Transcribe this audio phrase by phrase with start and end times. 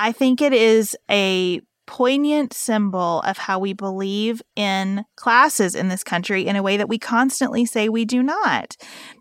[0.00, 6.02] I think it is a poignant symbol of how we believe in classes in this
[6.02, 8.76] country in a way that we constantly say we do not.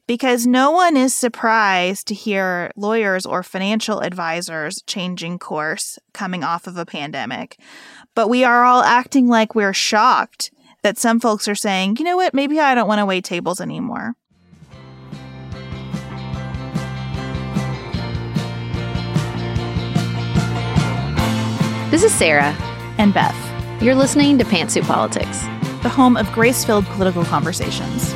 [0.08, 6.66] Because no one is surprised to hear lawyers or financial advisors changing course coming off
[6.66, 7.60] of a pandemic.
[8.16, 10.50] But we are all acting like we're shocked
[10.84, 13.60] that some folks are saying, you know what, maybe I don't want to wait tables
[13.60, 14.16] anymore.
[21.90, 22.56] This is Sarah.
[23.00, 23.82] And Beth.
[23.82, 25.42] You're listening to Pantsuit Politics,
[25.82, 28.14] the home of grace filled political conversations.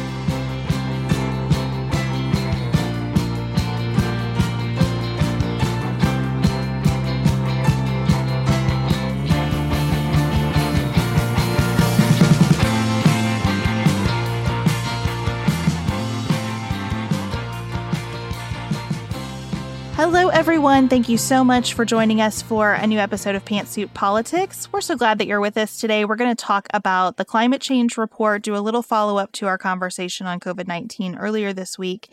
[20.34, 20.90] Everyone.
[20.90, 24.68] Thank you so much for joining us for a new episode of Pantsuit Politics.
[24.74, 26.06] We're so glad that you're with us today.
[26.06, 29.46] We're going to talk about the climate change report, do a little follow up to
[29.46, 32.10] our conversation on COVID 19 earlier this week.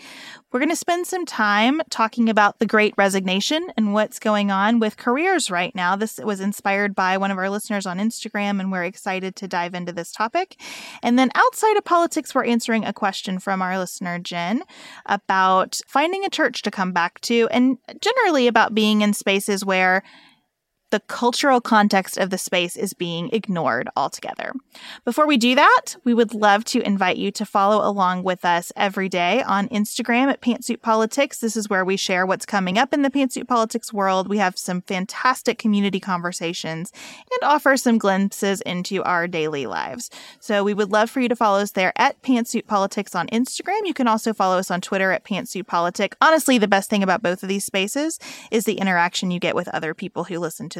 [0.53, 4.81] We're going to spend some time talking about the great resignation and what's going on
[4.81, 5.95] with careers right now.
[5.95, 9.75] This was inspired by one of our listeners on Instagram, and we're excited to dive
[9.75, 10.61] into this topic.
[11.05, 14.65] And then outside of politics, we're answering a question from our listener, Jen,
[15.07, 20.03] about finding a church to come back to and generally about being in spaces where
[20.91, 24.53] the cultural context of the space is being ignored altogether.
[25.05, 28.73] Before we do that, we would love to invite you to follow along with us
[28.77, 31.39] every day on Instagram at Pantsuit Politics.
[31.39, 34.29] This is where we share what's coming up in the pantsuit politics world.
[34.29, 36.93] We have some fantastic community conversations
[37.31, 40.11] and offer some glimpses into our daily lives.
[40.41, 43.81] So we would love for you to follow us there at Pantsuit Politics on Instagram.
[43.85, 46.17] You can also follow us on Twitter at Pantsuit Politic.
[46.21, 48.19] Honestly, the best thing about both of these spaces
[48.51, 50.80] is the interaction you get with other people who listen to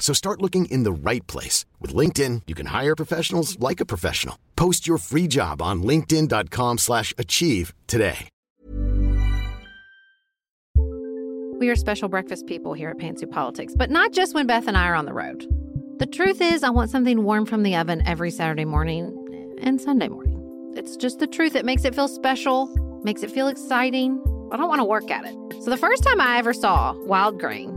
[0.00, 1.64] So start looking in the right place.
[1.78, 4.36] With LinkedIn, you can hire professionals like a professional.
[4.56, 8.28] Post your free job on linkedin.com slash achieve today.
[11.60, 14.78] We are special breakfast people here at Pantsuit Politics, but not just when Beth and
[14.78, 15.46] I are on the road.
[15.98, 20.08] The truth is, I want something warm from the oven every Saturday morning and Sunday
[20.08, 20.72] morning.
[20.74, 21.54] It's just the truth.
[21.54, 22.68] It makes it feel special,
[23.04, 24.18] makes it feel exciting.
[24.50, 25.36] I don't want to work at it.
[25.62, 27.76] So the first time I ever saw wild grain,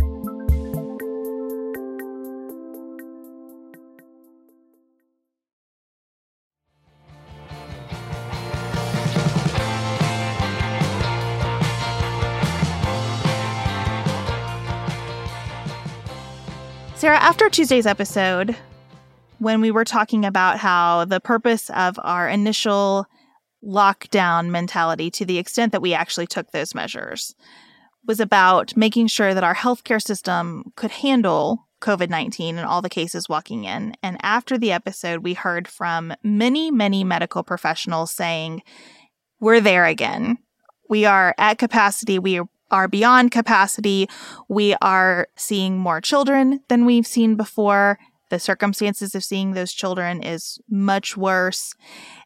[17.01, 18.55] Sarah, after Tuesday's episode,
[19.39, 23.07] when we were talking about how the purpose of our initial
[23.65, 27.33] lockdown mentality, to the extent that we actually took those measures,
[28.05, 32.87] was about making sure that our healthcare system could handle COVID 19 and all the
[32.87, 33.95] cases walking in.
[34.03, 38.61] And after the episode, we heard from many, many medical professionals saying,
[39.39, 40.37] We're there again.
[40.87, 42.19] We are at capacity.
[42.19, 44.09] We are beyond capacity.
[44.47, 47.99] We are seeing more children than we've seen before.
[48.29, 51.73] The circumstances of seeing those children is much worse.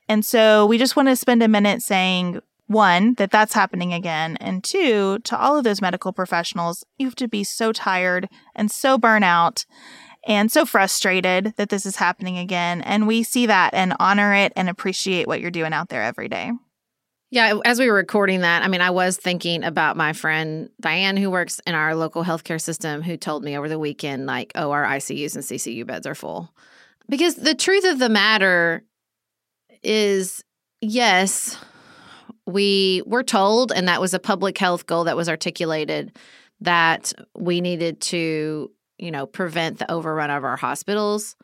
[0.08, 4.38] And so we just want to spend a minute saying, one, that that's happening again.
[4.38, 8.72] And two, to all of those medical professionals, you have to be so tired and
[8.72, 9.66] so burnout
[10.28, 12.82] and so frustrated that this is happening again.
[12.82, 16.28] And we see that and honor it and appreciate what you're doing out there every
[16.28, 16.52] day.
[17.36, 21.18] Yeah, as we were recording that, I mean, I was thinking about my friend Diane,
[21.18, 24.72] who works in our local healthcare system, who told me over the weekend, like, oh,
[24.72, 26.54] our ICUs and CCU beds are full.
[27.10, 28.86] Because the truth of the matter
[29.84, 30.46] is,
[30.80, 31.58] yes,
[32.48, 36.18] we were told, and that was a public health goal that was articulated,
[36.62, 41.36] that we needed to, you know, prevent the overrun of our hospitals.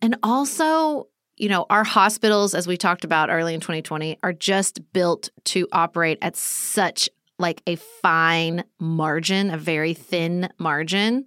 [0.00, 4.92] And also, you know, our hospitals, as we talked about early in 2020, are just
[4.92, 7.08] built to operate at such
[7.38, 11.26] like a fine margin, a very thin margin,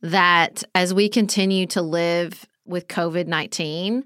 [0.00, 4.04] that as we continue to live with COVID 19,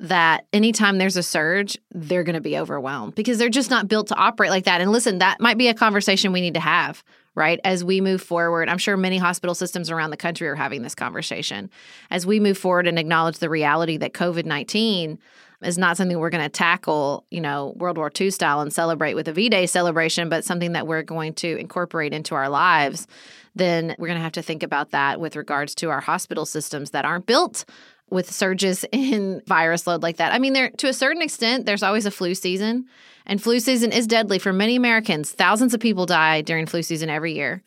[0.00, 4.08] that anytime there's a surge, they're going to be overwhelmed because they're just not built
[4.08, 4.80] to operate like that.
[4.80, 7.04] And listen, that might be a conversation we need to have,
[7.34, 7.60] right?
[7.64, 10.94] As we move forward, I'm sure many hospital systems around the country are having this
[10.94, 11.70] conversation.
[12.10, 15.18] As we move forward and acknowledge the reality that COVID 19
[15.62, 19.14] is not something we're going to tackle, you know, World War II style and celebrate
[19.14, 23.06] with a V Day celebration, but something that we're going to incorporate into our lives,
[23.54, 26.90] then we're going to have to think about that with regards to our hospital systems
[26.90, 27.64] that aren't built
[28.10, 30.32] with surges in virus load like that.
[30.32, 32.86] I mean, there to a certain extent, there's always a flu season,
[33.26, 35.32] and flu season is deadly for many Americans.
[35.32, 37.62] Thousands of people die during flu season every year,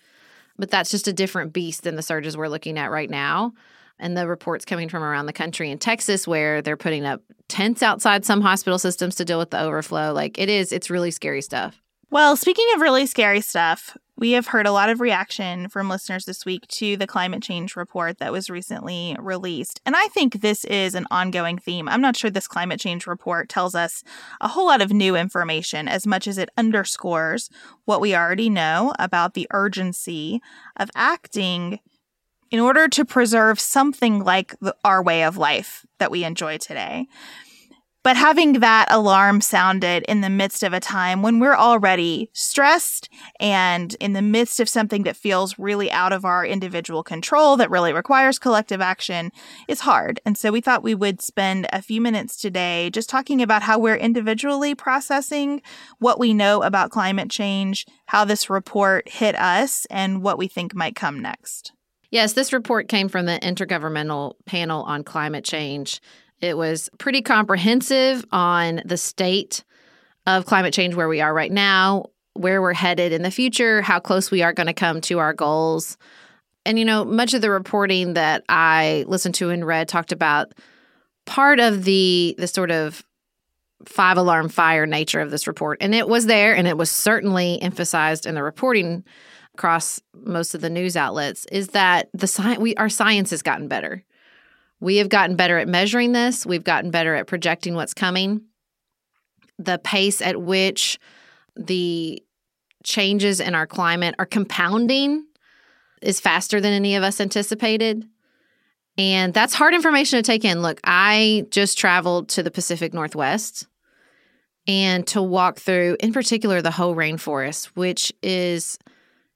[0.57, 3.53] but that's just a different beast than the surges we're looking at right now.
[3.99, 7.81] And the reports coming from around the country in Texas, where they're putting up tents
[7.81, 10.13] outside some hospital systems to deal with the overflow.
[10.13, 11.81] Like it is, it's really scary stuff.
[12.09, 16.23] Well, speaking of really scary stuff, we have heard a lot of reaction from listeners
[16.23, 19.81] this week to the climate change report that was recently released.
[19.85, 21.89] And I think this is an ongoing theme.
[21.89, 24.05] I'm not sure this climate change report tells us
[24.39, 27.49] a whole lot of new information as much as it underscores
[27.83, 30.41] what we already know about the urgency
[30.77, 31.79] of acting
[32.49, 37.05] in order to preserve something like the, our way of life that we enjoy today.
[38.07, 43.09] But having that alarm sounded in the midst of a time when we're already stressed
[43.37, 47.69] and in the midst of something that feels really out of our individual control, that
[47.69, 49.29] really requires collective action,
[49.67, 50.21] is hard.
[50.25, 53.77] And so we thought we would spend a few minutes today just talking about how
[53.77, 55.61] we're individually processing
[55.99, 60.73] what we know about climate change, how this report hit us, and what we think
[60.73, 61.73] might come next.
[62.09, 65.99] Yes, this report came from the Intergovernmental Panel on Climate Change
[66.41, 69.63] it was pretty comprehensive on the state
[70.25, 73.99] of climate change, where we are right now, where we're headed in the future, how
[73.99, 75.97] close we are going to come to our goals.
[76.65, 80.53] And, you know, much of the reporting that I listened to and read talked about
[81.25, 83.03] part of the the sort of
[83.85, 85.77] five alarm fire nature of this report.
[85.81, 89.03] And it was there and it was certainly emphasized in the reporting
[89.53, 93.67] across most of the news outlets is that the science we our science has gotten
[93.67, 94.03] better.
[94.79, 98.41] We have gotten better at measuring this, we've gotten better at projecting what's coming.
[99.59, 100.99] The pace at which
[101.55, 102.21] the
[102.83, 105.25] changes in our climate are compounding
[106.01, 108.05] is faster than any of us anticipated.
[108.97, 110.61] And that's hard information to take in.
[110.61, 113.67] Look, I just traveled to the Pacific Northwest
[114.67, 118.77] and to walk through, in particular, the Hoh rainforest, which is,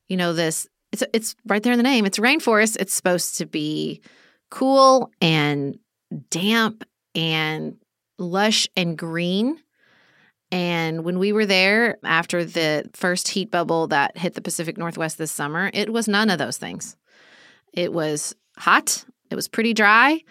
[0.07, 2.05] you know, this, it's, it's right there in the name.
[2.05, 2.77] It's rainforest.
[2.79, 4.01] It's supposed to be
[4.51, 5.79] cool and
[6.29, 6.83] damp
[7.15, 7.77] and
[8.19, 9.57] lush and green.
[10.51, 15.17] And when we were there after the first heat bubble that hit the Pacific Northwest
[15.17, 16.97] this summer, it was none of those things.
[17.73, 20.21] It was hot, it was pretty dry.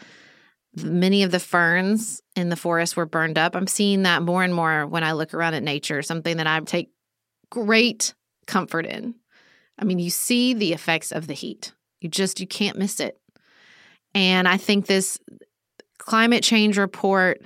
[0.76, 3.56] Many of the ferns in the forest were burned up.
[3.56, 6.60] I'm seeing that more and more when I look around at nature, something that I
[6.60, 6.90] take
[7.50, 8.14] great
[8.46, 9.14] comfort in.
[9.78, 11.72] I mean, you see the effects of the heat.
[12.00, 13.19] You just you can't miss it.
[14.14, 15.18] And I think this
[15.98, 17.42] climate change report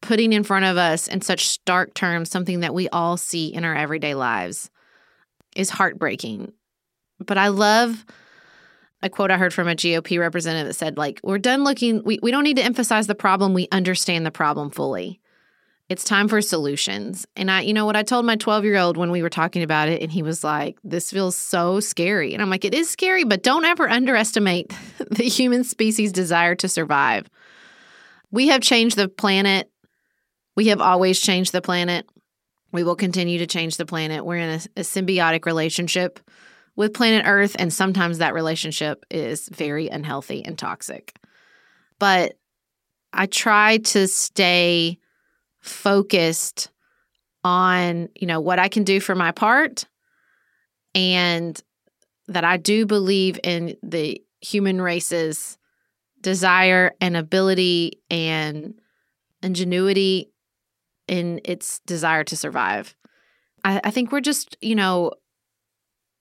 [0.00, 3.64] putting in front of us in such stark terms something that we all see in
[3.64, 4.70] our everyday lives
[5.56, 6.52] is heartbreaking.
[7.18, 8.04] But I love
[9.02, 12.18] a quote I heard from a GOP representative that said, like, we're done looking, we,
[12.22, 15.20] we don't need to emphasize the problem, we understand the problem fully.
[15.88, 17.26] It's time for solutions.
[17.34, 19.62] And I, you know what, I told my 12 year old when we were talking
[19.62, 22.34] about it, and he was like, this feels so scary.
[22.34, 24.74] And I'm like, it is scary, but don't ever underestimate
[25.10, 27.28] the human species' desire to survive.
[28.30, 29.70] We have changed the planet.
[30.56, 32.06] We have always changed the planet.
[32.70, 34.26] We will continue to change the planet.
[34.26, 36.20] We're in a, a symbiotic relationship
[36.76, 41.18] with planet Earth, and sometimes that relationship is very unhealthy and toxic.
[41.98, 42.34] But
[43.14, 44.98] I try to stay
[45.68, 46.70] focused
[47.44, 49.86] on, you know, what I can do for my part
[50.94, 51.60] and
[52.26, 55.58] that I do believe in the human race's
[56.20, 58.74] desire and ability and
[59.42, 60.30] ingenuity
[61.06, 62.94] in its desire to survive.
[63.64, 65.12] I, I, think we're just, you know,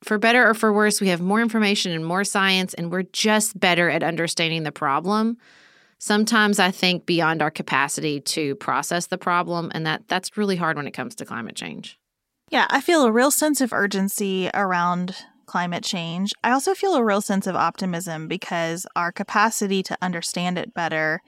[0.03, 3.59] for better or for worse, we have more information and more science, and we're just
[3.59, 5.37] better at understanding the problem
[5.99, 10.77] sometimes I think beyond our capacity to process the problem, and that that's really hard
[10.77, 11.99] when it comes to climate change.
[12.49, 15.15] Yeah, I feel a real sense of urgency around
[15.47, 16.33] climate change.
[16.43, 21.21] I also feel a real sense of optimism because our capacity to understand it better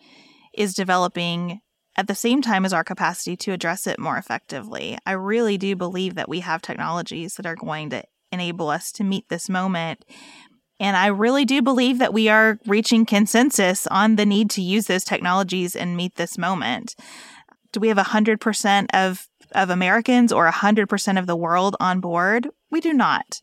[0.53, 1.61] is developing
[1.97, 4.97] at the same time as our capacity to address it more effectively.
[5.05, 9.03] I really do believe that we have technologies that are going to enable us to
[9.03, 10.05] meet this moment
[10.79, 14.87] and I really do believe that we are reaching consensus on the need to use
[14.87, 16.95] those technologies and meet this moment.
[17.71, 22.47] Do we have 100% of, of Americans or 100% of the world on board?
[22.71, 23.41] We do not.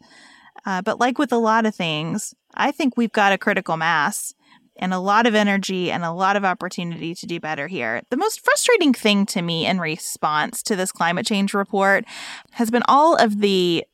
[0.65, 4.35] Uh, but like with a lot of things, I think we've got a critical mass
[4.79, 8.03] and a lot of energy and a lot of opportunity to do better here.
[8.11, 12.05] The most frustrating thing to me in response to this climate change report
[12.53, 13.85] has been all of the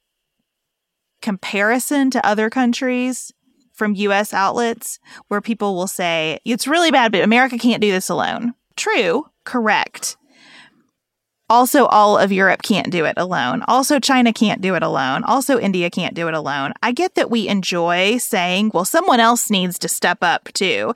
[1.22, 3.32] comparison to other countries
[3.72, 4.98] from US outlets
[5.28, 8.54] where people will say, it's really bad, but America can't do this alone.
[8.76, 10.16] True, correct.
[11.52, 13.62] Also, all of Europe can't do it alone.
[13.68, 15.22] Also, China can't do it alone.
[15.24, 16.72] Also, India can't do it alone.
[16.82, 20.94] I get that we enjoy saying, well, someone else needs to step up too.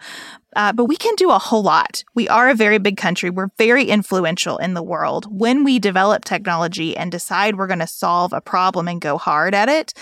[0.56, 2.02] Uh, but we can do a whole lot.
[2.14, 3.28] We are a very big country.
[3.28, 5.26] We're very influential in the world.
[5.30, 9.54] When we develop technology and decide we're going to solve a problem and go hard
[9.54, 9.92] at it,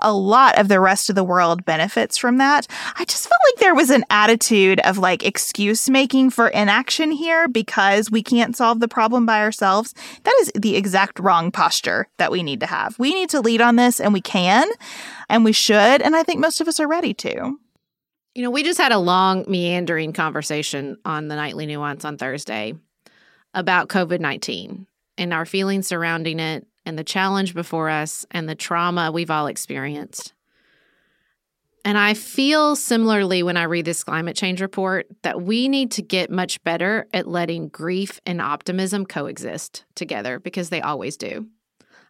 [0.00, 2.66] a lot of the rest of the world benefits from that.
[2.98, 7.48] I just felt like there was an attitude of like excuse making for inaction here
[7.48, 9.94] because we can't solve the problem by ourselves.
[10.24, 12.98] That is the exact wrong posture that we need to have.
[12.98, 14.68] We need to lead on this and we can
[15.30, 16.02] and we should.
[16.02, 17.58] And I think most of us are ready to.
[18.34, 22.74] You know, we just had a long, meandering conversation on the Nightly Nuance on Thursday
[23.52, 24.86] about COVID 19
[25.18, 29.46] and our feelings surrounding it and the challenge before us and the trauma we've all
[29.46, 30.32] experienced.
[31.84, 36.02] And I feel similarly when I read this climate change report that we need to
[36.02, 41.48] get much better at letting grief and optimism coexist together because they always do.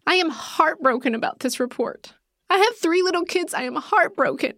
[0.07, 2.13] I am heartbroken about this report.
[2.51, 3.55] I have three little kids.
[3.55, 4.53] I am heartbroken.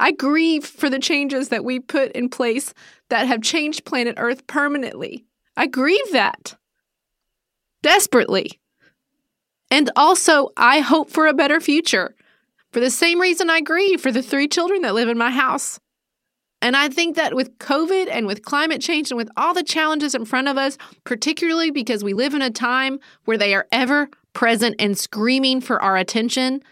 [0.00, 2.72] I grieve for the changes that we put in place
[3.10, 5.26] that have changed planet Earth permanently.
[5.58, 6.56] I grieve that
[7.82, 8.58] desperately.
[9.70, 12.16] And also, I hope for a better future
[12.72, 15.78] for the same reason I grieve for the three children that live in my house.
[16.62, 20.14] And I think that with COVID and with climate change and with all the challenges
[20.14, 24.08] in front of us, particularly because we live in a time where they are ever
[24.32, 26.62] present and screaming for our attention,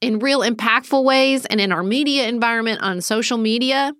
[0.00, 3.94] in real impactful ways and in our media environment on social media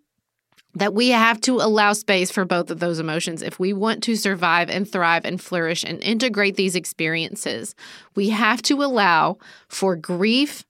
[0.74, 4.14] that we have to allow space for both of those emotions if we want to
[4.14, 7.74] survive and thrive and flourish and integrate these experiences.
[8.14, 9.38] We have to allow
[9.68, 10.64] for grief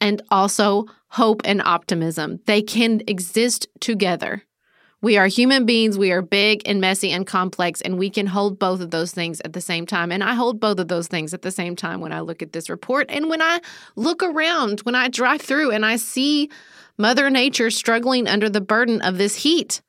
[0.00, 2.40] and also hope and optimism.
[2.46, 4.44] They can exist together.
[5.02, 5.96] We are human beings.
[5.96, 9.40] We are big and messy and complex, and we can hold both of those things
[9.40, 10.12] at the same time.
[10.12, 12.52] And I hold both of those things at the same time when I look at
[12.52, 13.06] this report.
[13.08, 13.60] And when I
[13.96, 16.50] look around, when I drive through and I see
[16.98, 19.80] Mother Nature struggling under the burden of this heat,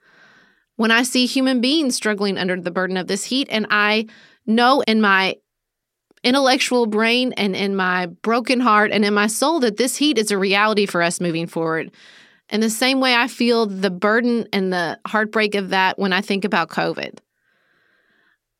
[0.77, 4.07] when I see human beings struggling under the burden of this heat, and I
[4.45, 5.35] know in my
[6.23, 10.31] intellectual brain and in my broken heart and in my soul that this heat is
[10.31, 11.91] a reality for us moving forward.
[12.51, 16.19] In the same way, I feel the burden and the heartbreak of that when I
[16.19, 17.19] think about COVID.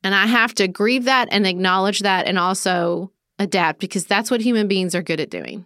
[0.03, 4.41] And I have to grieve that and acknowledge that and also adapt because that's what
[4.41, 5.65] human beings are good at doing.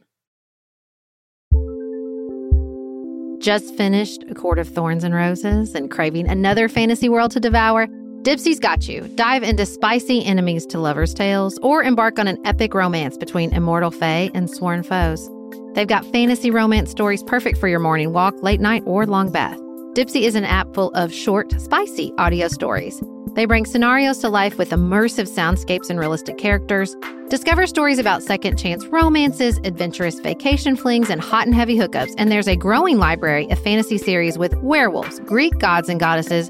[3.40, 7.86] Just finished A Court of Thorns and Roses and craving another fantasy world to devour?
[8.24, 9.02] Dipsea's got you.
[9.10, 13.92] Dive into spicy enemies to lovers' tales or embark on an epic romance between immortal
[13.92, 15.30] fae and sworn foes.
[15.76, 19.60] They've got fantasy romance stories perfect for your morning walk, late night, or long bath.
[19.94, 23.04] Dipsea is an app full of short, spicy audio stories.
[23.34, 26.96] They bring scenarios to life with immersive soundscapes and realistic characters.
[27.28, 32.16] Discover stories about second chance romances, adventurous vacation flings, and hot and heavy hookups.
[32.18, 36.50] And there's a growing library of fantasy series with werewolves, Greek gods and goddesses,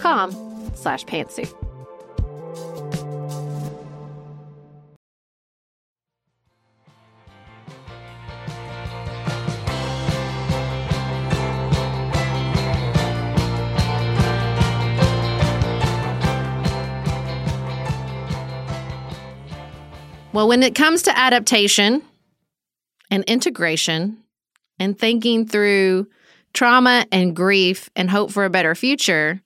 [0.00, 0.32] com
[0.74, 1.54] slash pantsuit.
[20.32, 22.02] Well, when it comes to adaptation
[23.10, 24.18] and integration
[24.78, 26.06] and thinking through
[26.54, 29.42] trauma and grief and hope for a better future,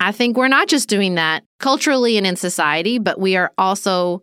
[0.00, 4.22] I think we're not just doing that culturally and in society, but we are also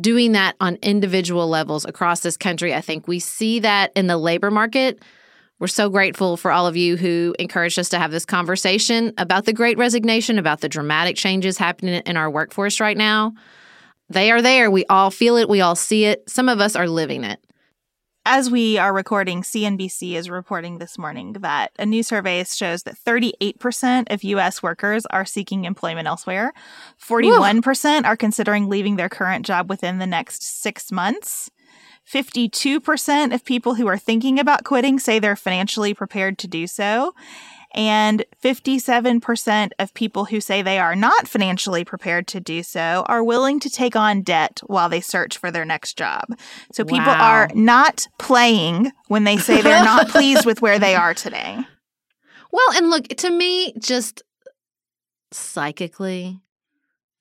[0.00, 2.74] doing that on individual levels across this country.
[2.74, 5.02] I think we see that in the labor market.
[5.58, 9.44] We're so grateful for all of you who encouraged us to have this conversation about
[9.44, 13.34] the great resignation, about the dramatic changes happening in our workforce right now.
[14.08, 14.70] They are there.
[14.70, 15.48] We all feel it.
[15.48, 16.28] We all see it.
[16.28, 17.38] Some of us are living it.
[18.24, 22.94] As we are recording, CNBC is reporting this morning that a new survey shows that
[22.94, 26.52] 38% of US workers are seeking employment elsewhere.
[27.04, 31.50] 41% are considering leaving their current job within the next six months.
[32.08, 37.14] 52% of people who are thinking about quitting say they're financially prepared to do so.
[37.74, 43.24] And 57% of people who say they are not financially prepared to do so are
[43.24, 46.24] willing to take on debt while they search for their next job.
[46.72, 47.18] So people Wow.
[47.20, 51.58] are not playing when they say they're not pleased with where they are today.
[52.50, 54.22] Well, and look, to me, just
[55.32, 56.40] psychically,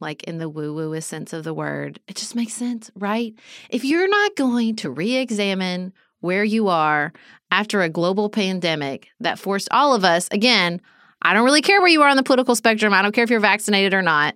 [0.01, 3.33] like in the woo woo sense of the word, it just makes sense, right?
[3.69, 7.11] If you're not going to re examine where you are
[7.51, 10.81] after a global pandemic that forced all of us, again,
[11.21, 13.29] I don't really care where you are on the political spectrum, I don't care if
[13.29, 14.35] you're vaccinated or not.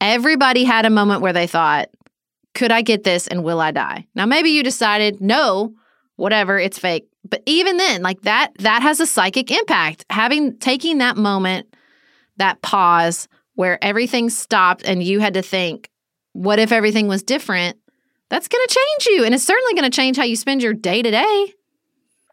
[0.00, 1.88] Everybody had a moment where they thought,
[2.54, 4.06] could I get this and will I die?
[4.14, 5.74] Now maybe you decided, no,
[6.16, 7.08] whatever, it's fake.
[7.28, 10.04] But even then, like that that has a psychic impact.
[10.10, 11.74] Having taking that moment,
[12.36, 15.88] that pause where everything stopped and you had to think,
[16.32, 17.76] what if everything was different?
[18.32, 20.72] That's going to change you and it's certainly going to change how you spend your
[20.72, 21.52] day to day.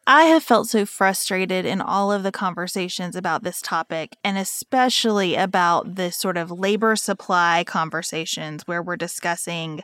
[0.07, 5.35] I have felt so frustrated in all of the conversations about this topic, and especially
[5.35, 9.83] about this sort of labor supply conversations where we're discussing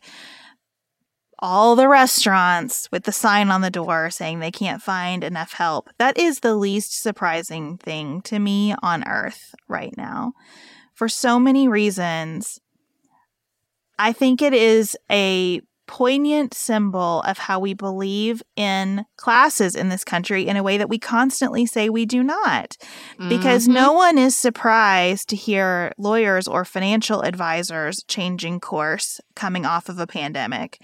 [1.39, 5.89] all the restaurants with the sign on the door saying they can't find enough help.
[5.97, 10.31] That is the least surprising thing to me on earth right now.
[10.93, 12.61] For so many reasons,
[13.99, 20.03] I think it is a poignant symbol of how we believe in classes in this
[20.03, 22.77] country in a way that we constantly say we do not.
[23.29, 23.73] Because mm-hmm.
[23.73, 29.99] no one is surprised to hear lawyers or financial advisors changing course coming off of
[29.99, 30.81] a pandemic.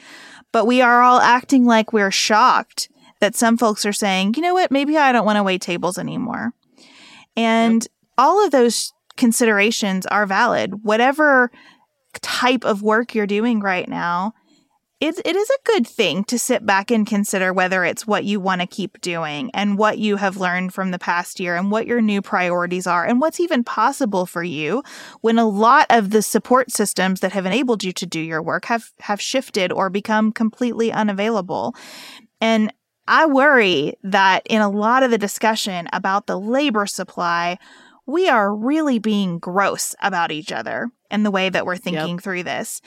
[0.51, 4.53] But we are all acting like we're shocked that some folks are saying, you know
[4.53, 6.53] what, maybe I don't want to wait tables anymore.
[7.35, 7.87] And
[8.17, 10.83] all of those considerations are valid.
[10.83, 11.51] Whatever
[12.21, 14.33] type of work you're doing right now,
[15.01, 18.39] it, it is a good thing to sit back and consider whether it's what you
[18.39, 21.87] want to keep doing and what you have learned from the past year and what
[21.87, 24.83] your new priorities are and what's even possible for you
[25.21, 28.65] when a lot of the support systems that have enabled you to do your work
[28.65, 31.75] have, have shifted or become completely unavailable.
[32.39, 32.71] And
[33.07, 37.57] I worry that in a lot of the discussion about the labor supply,
[38.05, 42.23] we are really being gross about each other and the way that we're thinking yep.
[42.23, 42.81] through this.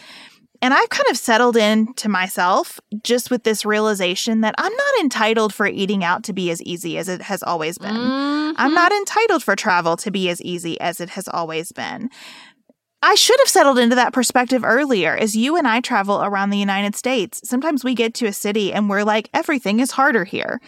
[0.64, 5.00] And I've kind of settled in to myself just with this realization that I'm not
[5.02, 7.94] entitled for eating out to be as easy as it has always been.
[7.94, 8.54] Mm-hmm.
[8.56, 12.08] I'm not entitled for travel to be as easy as it has always been.
[13.02, 15.14] I should have settled into that perspective earlier.
[15.14, 18.72] As you and I travel around the United States, sometimes we get to a city
[18.72, 20.62] and we're like, everything is harder here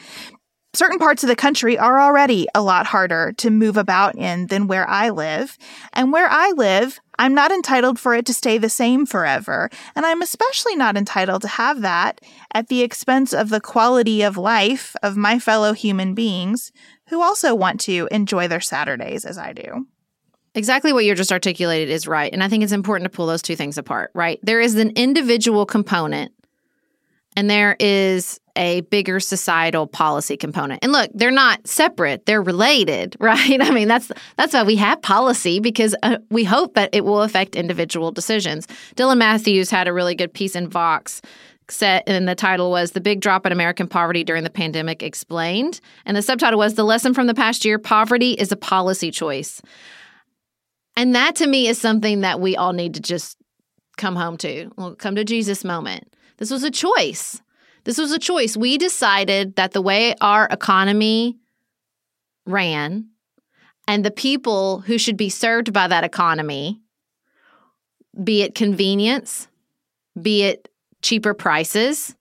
[0.77, 4.67] certain parts of the country are already a lot harder to move about in than
[4.67, 5.57] where I live.
[5.93, 9.71] And where I live, I'm not entitled for it to stay the same forever.
[9.95, 12.21] And I'm especially not entitled to have that
[12.53, 16.73] at the expense of the quality of life of my fellow human beings
[17.09, 19.87] who also want to enjoy their Saturdays as I do.
[20.55, 22.33] Exactly what you just articulated is right.
[22.33, 24.41] And I think it's important to pull those two things apart, right?
[24.43, 26.33] There is an individual component
[27.37, 30.83] and there is a bigger societal policy component.
[30.83, 33.61] And look, they're not separate; they're related, right?
[33.61, 37.23] I mean, that's that's why we have policy because uh, we hope that it will
[37.23, 38.67] affect individual decisions.
[38.97, 41.21] Dylan Matthews had a really good piece in Vox
[41.71, 45.81] set and the title was the big drop in american poverty during the pandemic explained
[46.05, 49.61] and the subtitle was the lesson from the past year poverty is a policy choice
[50.97, 53.37] and that to me is something that we all need to just
[53.97, 57.41] come home to well, come to jesus moment this was a choice
[57.87, 58.57] this was a choice.
[58.57, 61.37] We decided that the way our economy
[62.45, 63.11] ran
[63.87, 66.81] and the people who should be served by that economy,
[68.23, 69.47] be it convenience,
[70.21, 70.69] be it
[71.01, 72.17] cheaper prices,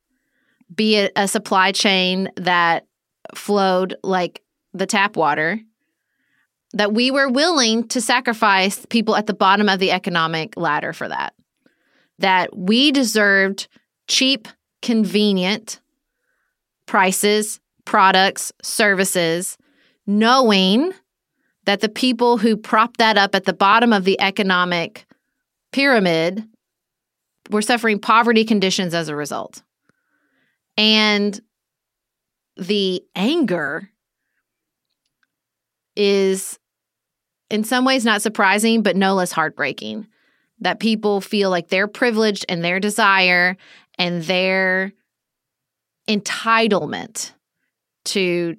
[0.73, 2.86] be it a supply chain that
[3.34, 5.60] flowed like the tap water,
[6.73, 11.08] that we were willing to sacrifice people at the bottom of the economic ladder for
[11.08, 11.34] that.
[12.19, 13.67] That we deserved
[14.08, 14.48] cheap
[14.82, 15.80] convenient
[16.86, 19.58] prices, products, services,
[20.06, 20.94] knowing
[21.65, 25.06] that the people who prop that up at the bottom of the economic
[25.72, 26.48] pyramid
[27.50, 29.63] were suffering poverty conditions as a result.
[30.78, 31.39] And
[32.58, 33.89] the anger
[35.96, 36.60] is
[37.50, 40.08] in some ways not surprising, but no less heartbreaking
[40.60, 43.58] that people feel like their privilege and their desire
[43.98, 44.94] and their
[46.08, 47.32] entitlement
[48.06, 48.56] to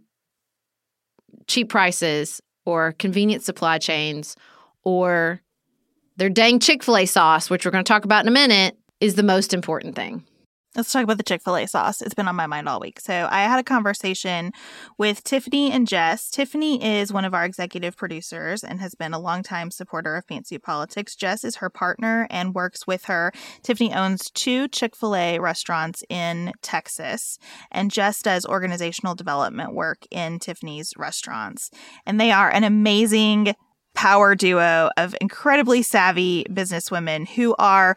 [1.46, 4.36] cheap prices or convenient supply chains
[4.82, 5.40] or
[6.16, 8.76] their dang Chick fil A sauce, which we're going to talk about in a minute,
[9.00, 10.24] is the most important thing.
[10.76, 12.02] Let's talk about the Chick fil A sauce.
[12.02, 13.00] It's been on my mind all week.
[13.00, 14.52] So, I had a conversation
[14.98, 16.28] with Tiffany and Jess.
[16.28, 20.62] Tiffany is one of our executive producers and has been a longtime supporter of Pantsuit
[20.62, 21.16] Politics.
[21.16, 23.32] Jess is her partner and works with her.
[23.62, 27.38] Tiffany owns two Chick fil A restaurants in Texas,
[27.72, 31.70] and Jess does organizational development work in Tiffany's restaurants.
[32.04, 33.54] And they are an amazing
[33.94, 37.96] power duo of incredibly savvy businesswomen who are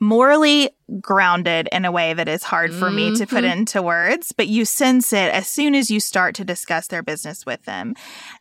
[0.00, 2.96] morally grounded in a way that is hard for mm-hmm.
[2.96, 3.58] me to put mm-hmm.
[3.58, 7.46] into words, but you sense it as soon as you start to discuss their business
[7.46, 7.94] with them.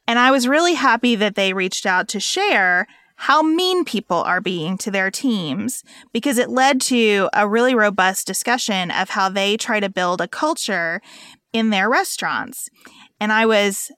[0.08, 2.88] And I was really happy that they reached out to share
[3.18, 8.28] how mean people are being to their teams because it led to a really robust
[8.28, 11.02] discussion of how they try to build a culture
[11.54, 12.70] in their restaurants.
[13.20, 13.92] And I was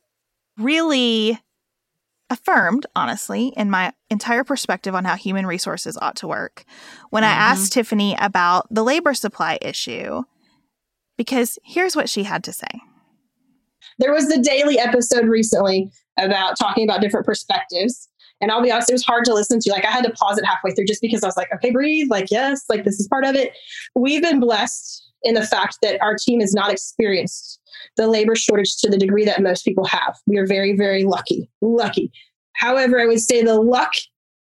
[0.58, 1.40] really
[2.30, 6.66] affirmed, honestly, in my entire perspective on how human resources ought to work
[7.10, 7.32] when mm-hmm.
[7.32, 10.24] I asked Tiffany about the labor supply issue.
[11.18, 12.68] Because here's what she had to say.
[13.98, 18.08] There was the daily episode recently about talking about different perspectives.
[18.40, 19.72] And I'll be honest, it was hard to listen to.
[19.72, 22.08] Like I had to pause it halfway through just because I was like, okay, breathe.
[22.12, 23.54] Like, yes, like this is part of it.
[23.96, 27.60] We've been blessed in the fact that our team is not experienced
[27.96, 30.18] the labor shortage to the degree that most people have.
[30.26, 31.50] We are very, very lucky.
[31.62, 32.12] Lucky.
[32.54, 33.92] However, I would say the luck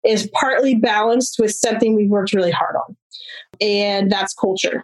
[0.06, 2.96] is partly balanced with something we've worked really hard on,
[3.60, 4.84] and that's culture.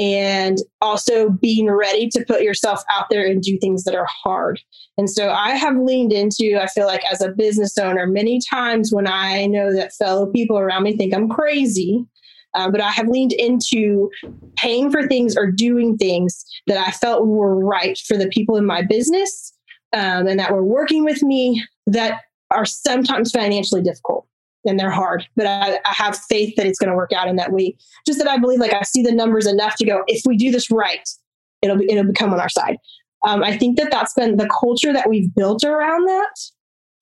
[0.00, 4.60] And also being ready to put yourself out there and do things that are hard.
[4.96, 8.92] And so I have leaned into, I feel like as a business owner, many times
[8.92, 12.06] when I know that fellow people around me think I'm crazy,
[12.54, 14.10] uh, but I have leaned into
[14.56, 18.66] paying for things or doing things that I felt were right for the people in
[18.66, 19.52] my business
[19.92, 24.26] um, and that were working with me that are sometimes financially difficult
[24.64, 25.26] and they're hard.
[25.36, 28.18] But I, I have faith that it's going to work out and that we just
[28.18, 30.70] that I believe like I see the numbers enough to go if we do this
[30.70, 31.08] right,
[31.62, 32.78] it'll be, it'll become on our side.
[33.26, 36.34] Um, I think that that's been the culture that we've built around that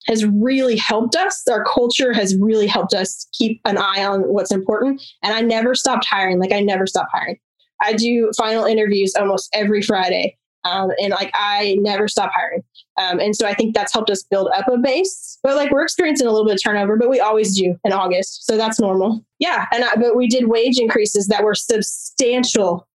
[0.07, 1.43] has really helped us.
[1.49, 5.01] Our culture has really helped us keep an eye on what's important.
[5.23, 6.39] And I never stopped hiring.
[6.39, 7.37] Like I never stopped hiring.
[7.81, 10.37] I do final interviews almost every Friday.
[10.63, 12.63] Um, and like I never stop hiring.
[12.97, 15.37] Um, and so I think that's helped us build up a base.
[15.43, 18.45] But like we're experiencing a little bit of turnover, but we always do in August.
[18.45, 19.23] So that's normal.
[19.39, 19.65] Yeah.
[19.71, 22.87] And I, but we did wage increases that were substantial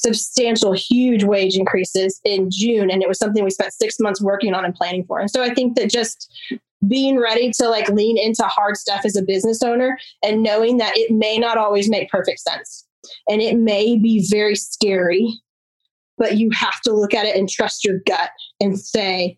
[0.00, 2.90] substantial, huge wage increases in June.
[2.90, 5.18] And it was something we spent six months working on and planning for.
[5.18, 6.32] And so I think that just
[6.86, 10.96] being ready to like lean into hard stuff as a business owner and knowing that
[10.96, 12.86] it may not always make perfect sense
[13.28, 15.40] and it may be very scary,
[16.16, 18.30] but you have to look at it and trust your gut
[18.60, 19.36] and say,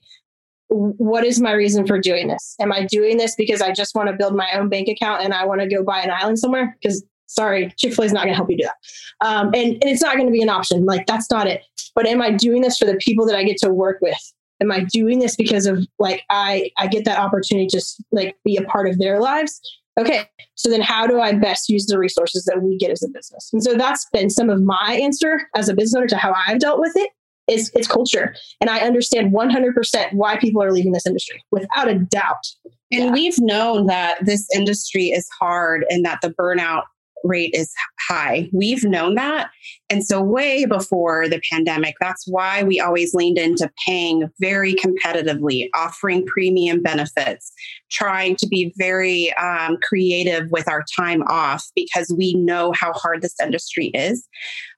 [0.68, 2.54] what is my reason for doing this?
[2.60, 5.34] Am I doing this because I just want to build my own bank account and
[5.34, 6.76] I want to go buy an island somewhere?
[6.80, 9.26] Because sorry, Chick fil A is not going to help you do that.
[9.26, 10.84] Um, and, and it's not going to be an option.
[10.84, 11.62] Like, that's not it.
[11.94, 14.18] But am I doing this for the people that I get to work with?
[14.62, 18.36] Am I doing this because of like I I get that opportunity to just like
[18.44, 19.58] be a part of their lives?
[19.98, 23.08] Okay, so then how do I best use the resources that we get as a
[23.08, 23.50] business?
[23.52, 26.60] And so that's been some of my answer as a business owner to how I've
[26.60, 27.10] dealt with it.
[27.48, 31.98] Is it's culture, and I understand 100% why people are leaving this industry without a
[31.98, 32.46] doubt.
[32.92, 33.10] And yeah.
[33.12, 36.82] we've known that this industry is hard and that the burnout
[37.24, 37.72] rate is
[38.08, 38.48] high.
[38.52, 39.50] We've known that.
[39.88, 45.68] And so, way before the pandemic, that's why we always leaned into paying very competitively,
[45.74, 47.52] offering premium benefits,
[47.90, 53.22] trying to be very um, creative with our time off because we know how hard
[53.22, 54.26] this industry is.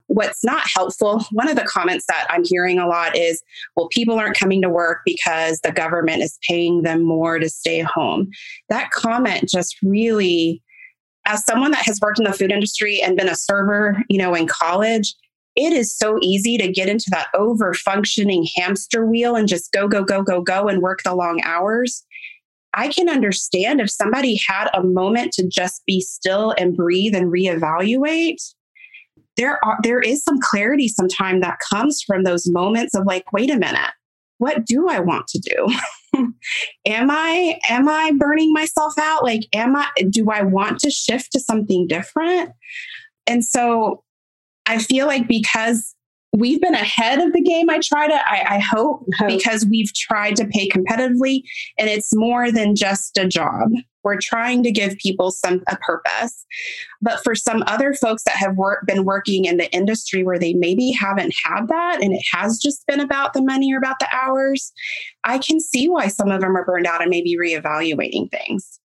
[0.09, 3.43] What's not helpful, one of the comments that I'm hearing a lot is,
[3.77, 7.81] well, people aren't coming to work because the government is paying them more to stay
[7.81, 8.29] home.
[8.69, 10.63] That comment just really
[11.27, 14.35] as someone that has worked in the food industry and been a server, you know,
[14.35, 15.15] in college,
[15.55, 19.87] it is so easy to get into that over functioning hamster wheel and just go,
[19.87, 22.05] go, go, go, go and work the long hours.
[22.75, 27.31] I can understand if somebody had a moment to just be still and breathe and
[27.31, 28.43] reevaluate.
[29.37, 33.51] There are there is some clarity sometimes that comes from those moments of like, wait
[33.51, 33.91] a minute,
[34.43, 35.69] what do I want to do?
[36.87, 39.23] am I am I burning myself out?
[39.23, 42.51] Like am I do I want to shift to something different?
[43.29, 44.03] And so
[44.67, 45.95] I feel like because
[46.33, 49.93] we've been ahead of the game, I try to, I, I hope, hope, because we've
[49.95, 51.43] tried to pay competitively
[51.79, 53.71] and it's more than just a job.
[54.05, 56.45] We're trying to give people some a purpose.
[57.01, 60.55] But for some other folks that have work, been working in the industry where they
[60.55, 64.09] maybe haven't had that and it has just been about the money or about the
[64.13, 64.73] hours,
[65.25, 68.81] I can see why some of them are burned out and maybe reevaluating things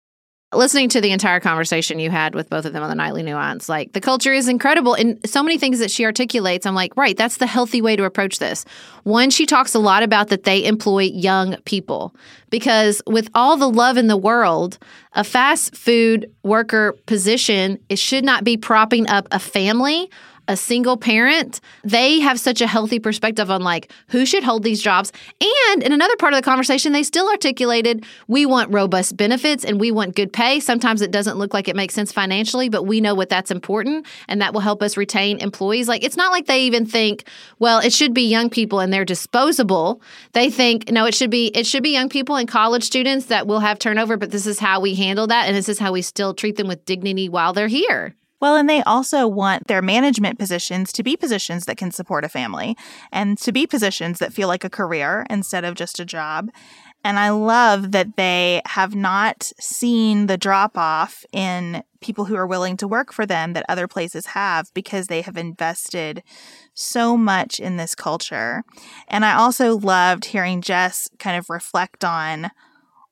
[0.54, 3.68] listening to the entire conversation you had with both of them on the nightly nuance
[3.68, 6.66] like the culture is incredible and so many things that she articulates.
[6.66, 8.64] I'm like right that's the healthy way to approach this.
[9.04, 12.16] One she talks a lot about that they employ young people
[12.50, 14.80] because with all the love in the world
[15.14, 20.10] a fast food worker position it should not be propping up a family
[20.48, 24.82] a single parent, they have such a healthy perspective on like who should hold these
[24.82, 25.12] jobs.
[25.72, 29.80] And in another part of the conversation, they still articulated we want robust benefits and
[29.80, 30.60] we want good pay.
[30.60, 34.06] Sometimes it doesn't look like it makes sense financially, but we know what that's important
[34.28, 35.88] and that will help us retain employees.
[35.88, 37.28] Like it's not like they even think,
[37.60, 40.02] well, it should be young people and they're disposable.
[40.34, 43.48] They think, no, it should be it should be young people and college students that
[43.48, 46.02] will have turnover, but this is how we handle that and this is how we
[46.02, 48.16] still treat them with dignity while they're here.
[48.40, 52.30] Well, and they also want their management positions to be positions that can support a
[52.30, 52.78] family
[53.12, 56.50] and to be positions that feel like a career instead of just a job.
[57.04, 62.46] And I love that they have not seen the drop off in people who are
[62.46, 66.22] willing to work for them that other places have because they have invested
[66.74, 68.64] so much in this culture.
[69.08, 72.52] And I also loved hearing Jess kind of reflect on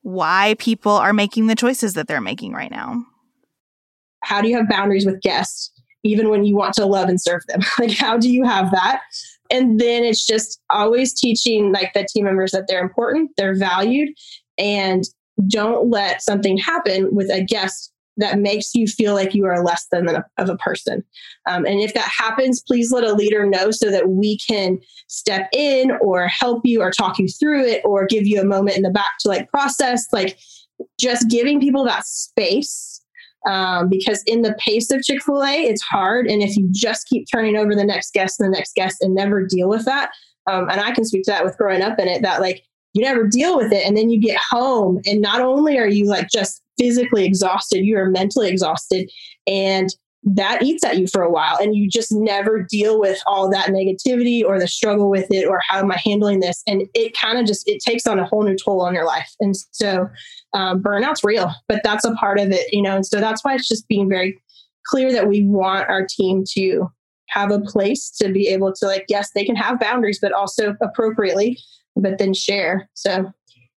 [0.02, 3.06] why people are making the choices that they're making right now
[4.26, 5.72] how do you have boundaries with guests
[6.04, 7.62] even when you want to love and serve them?
[7.80, 9.02] Like how do you have that?
[9.52, 14.10] And then it's just always teaching like the team members that they're important they're valued
[14.58, 15.04] and
[15.48, 19.88] don't let something happen with a guest that makes you feel like you are less
[19.92, 21.04] than a, of a person.
[21.48, 25.48] Um, and if that happens please let a leader know so that we can step
[25.54, 28.84] in or help you or talk you through it or give you a moment in
[28.84, 30.38] the back to like process like
[31.00, 33.02] just giving people that space
[33.46, 36.28] um, because in the pace of Chick fil A, it's hard.
[36.28, 39.14] And if you just keep turning over the next guest and the next guest and
[39.14, 40.12] never deal with that,
[40.48, 43.02] um, and I can speak to that with growing up in it, that like you
[43.04, 43.86] never deal with it.
[43.86, 47.98] And then you get home, and not only are you like just physically exhausted, you
[47.98, 49.10] are mentally exhausted.
[49.48, 49.90] And
[50.26, 53.68] that eats at you for a while and you just never deal with all that
[53.68, 57.38] negativity or the struggle with it or how am i handling this and it kind
[57.38, 60.10] of just it takes on a whole new toll on your life and so
[60.56, 62.96] um, burnout's real but that's a part of it you know?
[62.96, 64.42] And so that's why it's just being very
[64.88, 66.90] clear that we want our team to
[67.30, 70.76] have a place to be able to like yes they can have boundaries but also
[70.82, 71.58] appropriately
[71.96, 72.90] but then share.
[72.94, 73.32] So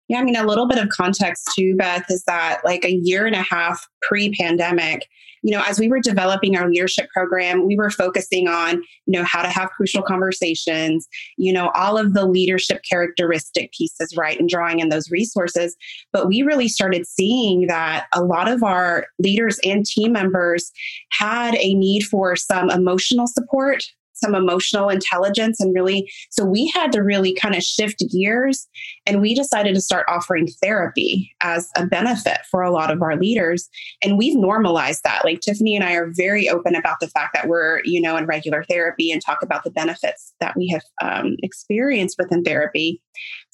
[0.08, 3.26] yeah, I mean, a little bit of context too, Beth, is that like a year
[3.26, 5.08] and a half pre pandemic,
[5.42, 9.24] you know, as we were developing our leadership program, we were focusing on, you know,
[9.24, 14.50] how to have crucial conversations, you know, all of the leadership characteristic pieces, right, and
[14.50, 15.76] drawing in those resources.
[16.12, 20.72] But we really started seeing that a lot of our leaders and team members
[21.12, 23.84] had a need for some emotional support
[24.16, 28.68] some emotional intelligence and really so we had to really kind of shift gears
[29.06, 33.16] and we decided to start offering therapy as a benefit for a lot of our
[33.16, 33.70] leaders.
[34.04, 35.24] And we've normalized that.
[35.24, 38.26] Like tiffany and i are very open about the fact that we're you know in
[38.26, 43.02] regular therapy and talk about the benefits that we have um, experienced within therapy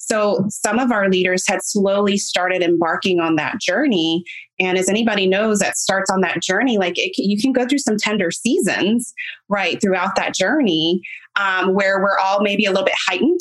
[0.03, 4.23] so some of our leaders had slowly started embarking on that journey.
[4.59, 7.77] And as anybody knows that starts on that journey like it, you can go through
[7.77, 9.13] some tender seasons
[9.47, 11.01] right throughout that journey
[11.39, 13.39] um, where we're all maybe a little bit heightened.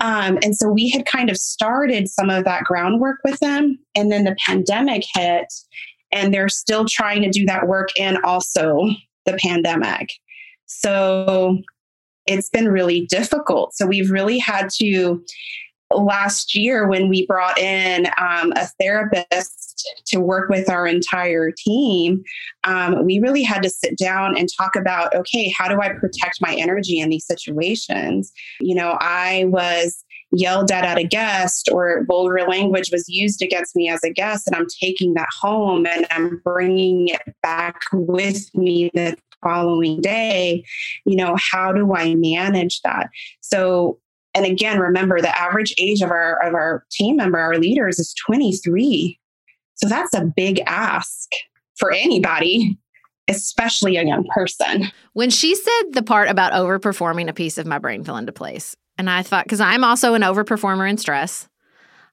[0.00, 3.78] Um, and so we had kind of started some of that groundwork with them.
[3.94, 5.52] And then the pandemic hit
[6.12, 8.88] and they're still trying to do that work and also
[9.26, 10.08] the pandemic.
[10.64, 11.58] So
[12.26, 13.74] it's been really difficult.
[13.74, 15.22] So we've really had to
[15.94, 22.22] last year when we brought in um, a therapist to work with our entire team,
[22.64, 26.40] um, we really had to sit down and talk about okay, how do I protect
[26.40, 28.32] my energy in these situations?
[28.60, 33.74] You know, I was yelled at at a guest or vulgar language was used against
[33.74, 38.54] me as a guest and i'm taking that home and i'm bringing it back with
[38.54, 40.62] me the following day
[41.04, 43.08] you know how do i manage that
[43.40, 43.98] so
[44.34, 48.14] and again remember the average age of our of our team member our leaders is
[48.26, 49.18] 23
[49.82, 51.30] so that's a big ask
[51.80, 52.78] for anybody,
[53.28, 54.88] especially a young person.
[55.14, 58.76] When she said the part about overperforming, a piece of my brain fell into place.
[58.98, 61.48] And I thought, because I'm also an overperformer in stress.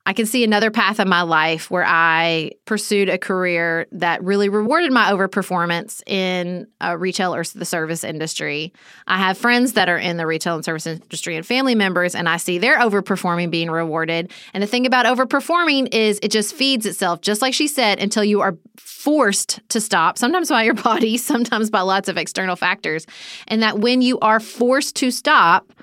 [0.07, 4.47] I can see another path in my life where I pursued a career that really
[4.47, 8.71] rewarded my overperformance in a retail or the service industry.
[9.05, 12.29] I have friends that are in the retail and service industry and family members, and
[12.29, 14.31] I see their overperforming being rewarded.
[14.53, 18.23] And the thing about overperforming is it just feeds itself, just like she said, until
[18.23, 23.05] you are forced to stop, sometimes by your body, sometimes by lots of external factors.
[23.49, 25.73] And that when you are forced to stop,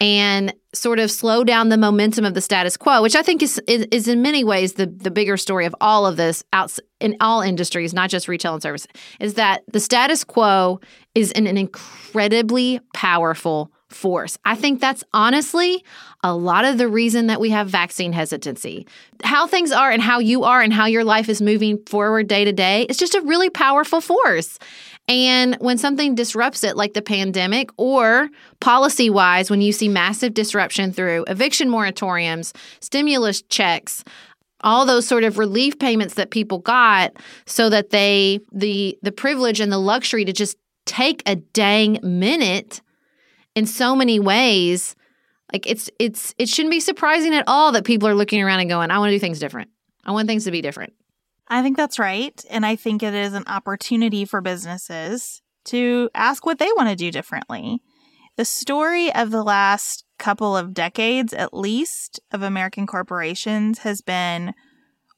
[0.00, 3.60] and sort of slow down the momentum of the status quo, which I think is,
[3.66, 7.16] is, is in many ways the the bigger story of all of this out in
[7.20, 8.86] all industries, not just retail and service,
[9.20, 10.80] is that the status quo
[11.14, 14.36] is an, an incredibly powerful force.
[14.44, 15.82] I think that's honestly
[16.22, 18.86] a lot of the reason that we have vaccine hesitancy.
[19.24, 22.44] How things are and how you are and how your life is moving forward day
[22.44, 24.58] to day is just a really powerful force.
[25.08, 28.28] And when something disrupts it, like the pandemic, or
[28.60, 34.04] policy wise, when you see massive disruption through eviction moratoriums, stimulus checks,
[34.60, 37.12] all those sort of relief payments that people got
[37.46, 42.80] so that they the the privilege and the luxury to just take a dang minute
[43.54, 44.96] in so many ways
[45.52, 48.68] like it's it's it shouldn't be surprising at all that people are looking around and
[48.68, 49.70] going i want to do things different.
[50.04, 50.94] I want things to be different
[51.48, 52.42] I think that's right.
[52.50, 56.96] And I think it is an opportunity for businesses to ask what they want to
[56.96, 57.82] do differently.
[58.36, 64.54] The story of the last couple of decades, at least, of American corporations has been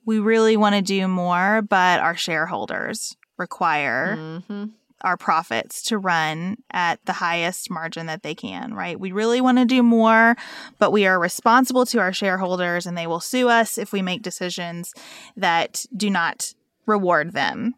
[0.07, 4.65] we really want to do more, but our shareholders require mm-hmm
[5.03, 8.99] our profits to run at the highest margin that they can, right?
[8.99, 10.37] We really want to do more,
[10.79, 14.23] but we are responsible to our shareholders and they will sue us if we make
[14.23, 14.95] decisions
[15.37, 16.55] that do not
[16.87, 17.75] reward them.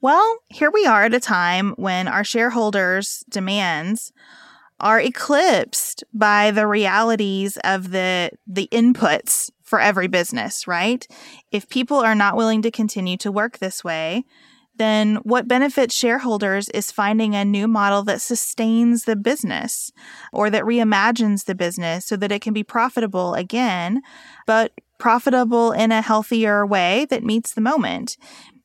[0.00, 4.12] Well, here we are at a time when our shareholders' demands
[4.80, 11.06] are eclipsed by the realities of the the inputs for every business, right?
[11.50, 14.24] If people are not willing to continue to work this way,
[14.76, 19.92] then what benefits shareholders is finding a new model that sustains the business
[20.32, 24.02] or that reimagines the business so that it can be profitable again,
[24.46, 28.16] but profitable in a healthier way that meets the moment.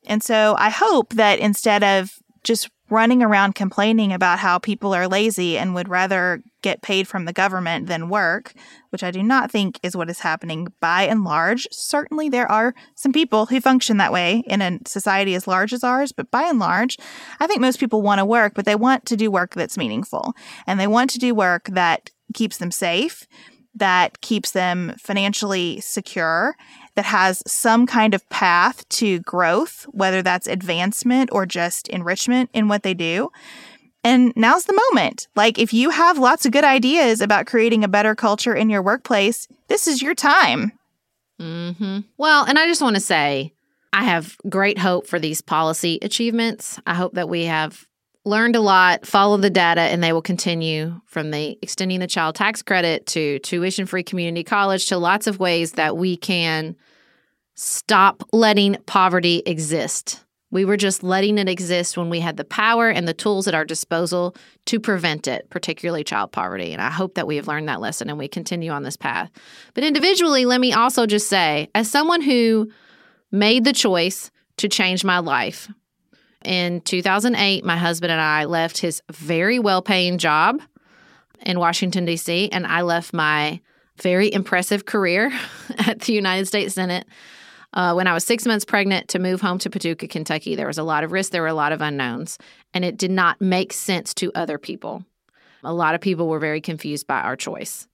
[0.05, 5.07] And so I hope that instead of just running around complaining about how people are
[5.07, 8.53] lazy and would rather get paid from the government than work,
[8.89, 11.67] which I do not think is what is happening by and large.
[11.71, 15.83] Certainly, there are some people who function that way in a society as large as
[15.83, 16.97] ours, but by and large,
[17.39, 20.33] I think most people want to work, but they want to do work that's meaningful
[20.67, 23.27] and they want to do work that keeps them safe,
[23.75, 26.55] that keeps them financially secure,
[26.95, 32.67] that has some kind of path to growth, whether that's advancement or just enrichment in
[32.67, 33.31] what they do.
[34.03, 35.27] And now's the moment.
[35.35, 38.81] Like, if you have lots of good ideas about creating a better culture in your
[38.81, 40.71] workplace, this is your time.
[41.39, 41.99] Mm-hmm.
[42.17, 43.53] Well, and I just want to say,
[43.91, 46.79] I have great hope for these policy achievements.
[46.85, 47.87] I hope that we have
[48.29, 52.35] learned a lot, follow the data, and they will continue from the extending the child
[52.35, 56.75] tax credit to tuition free community college to lots of ways that we can
[57.55, 60.23] stop letting poverty exist.
[60.51, 63.53] We were just letting it exist when we had the power and the tools at
[63.53, 66.71] our disposal to prevent it, particularly child poverty.
[66.71, 69.29] And I hope that we have learned that lesson and we continue on this path.
[69.73, 72.71] But individually, let me also just say, as someone who
[73.31, 75.69] made the choice to change my life,
[76.43, 80.61] in 2008, my husband and I left his very well paying job
[81.41, 83.61] in Washington, D.C., and I left my
[84.01, 85.31] very impressive career
[85.79, 87.07] at the United States Senate
[87.73, 90.55] uh, when I was six months pregnant to move home to Paducah, Kentucky.
[90.55, 92.37] There was a lot of risk, there were a lot of unknowns,
[92.73, 95.03] and it did not make sense to other people.
[95.63, 97.87] A lot of people were very confused by our choice.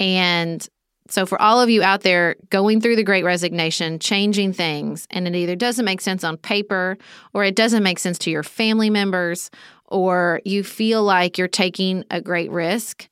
[0.00, 0.66] And
[1.08, 5.26] so, for all of you out there going through the great resignation, changing things, and
[5.26, 6.96] it either doesn't make sense on paper
[7.34, 9.50] or it doesn't make sense to your family members,
[9.86, 13.08] or you feel like you're taking a great risk,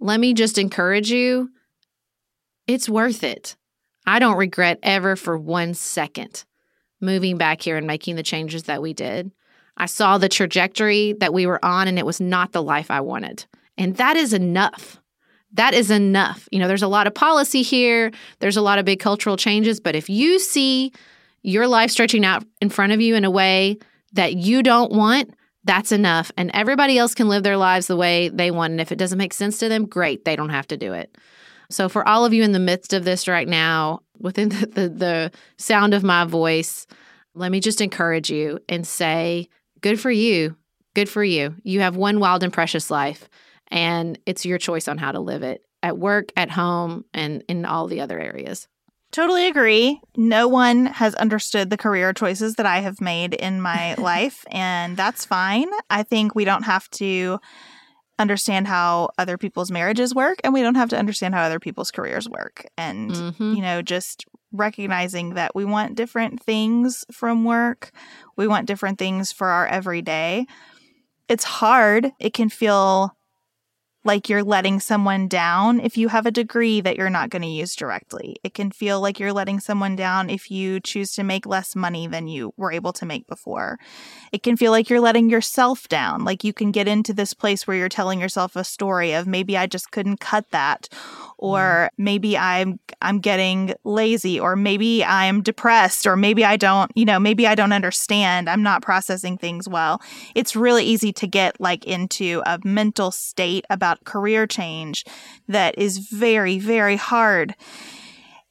[0.00, 1.50] let me just encourage you
[2.66, 3.56] it's worth it.
[4.06, 6.44] I don't regret ever for one second
[7.00, 9.30] moving back here and making the changes that we did.
[9.76, 13.00] I saw the trajectory that we were on, and it was not the life I
[13.00, 13.44] wanted.
[13.76, 15.00] And that is enough.
[15.54, 16.48] That is enough.
[16.50, 19.80] You know, there's a lot of policy here, there's a lot of big cultural changes,
[19.80, 20.92] but if you see
[21.42, 23.78] your life stretching out in front of you in a way
[24.12, 25.34] that you don't want,
[25.64, 26.30] that's enough.
[26.36, 28.72] And everybody else can live their lives the way they want.
[28.72, 31.16] And if it doesn't make sense to them, great, they don't have to do it.
[31.70, 34.88] So, for all of you in the midst of this right now, within the, the,
[34.88, 36.86] the sound of my voice,
[37.34, 39.48] let me just encourage you and say,
[39.80, 40.56] good for you.
[40.94, 41.56] Good for you.
[41.64, 43.28] You have one wild and precious life,
[43.74, 47.66] and it's your choice on how to live it at work, at home, and in
[47.66, 48.68] all the other areas.
[49.10, 50.00] Totally agree.
[50.16, 54.96] No one has understood the career choices that I have made in my life, and
[54.96, 55.68] that's fine.
[55.90, 57.40] I think we don't have to
[58.18, 61.90] understand how other people's marriages work and we don't have to understand how other people's
[61.90, 63.54] careers work and mm-hmm.
[63.54, 67.90] you know just recognizing that we want different things from work
[68.36, 70.46] we want different things for our everyday
[71.28, 73.16] it's hard it can feel
[74.04, 77.48] like you're letting someone down if you have a degree that you're not going to
[77.48, 78.36] use directly.
[78.44, 82.06] It can feel like you're letting someone down if you choose to make less money
[82.06, 83.78] than you were able to make before.
[84.30, 86.24] It can feel like you're letting yourself down.
[86.24, 89.56] Like you can get into this place where you're telling yourself a story of maybe
[89.56, 90.88] I just couldn't cut that
[91.38, 91.88] or mm.
[91.98, 97.18] maybe I'm I'm getting lazy or maybe I'm depressed or maybe I don't, you know,
[97.18, 98.48] maybe I don't understand.
[98.48, 100.00] I'm not processing things well.
[100.34, 105.04] It's really easy to get like into a mental state about career change
[105.48, 107.54] that is very very hard.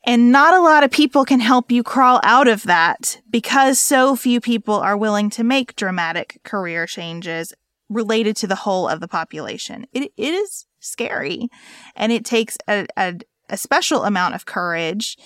[0.05, 4.17] And not a lot of people can help you crawl out of that because so
[4.17, 7.53] few people are willing to make dramatic career changes
[7.89, 9.85] related to the whole of the population.
[9.93, 11.47] It, it is scary.
[11.95, 13.15] And it takes a, a,
[13.49, 15.17] a special amount of courage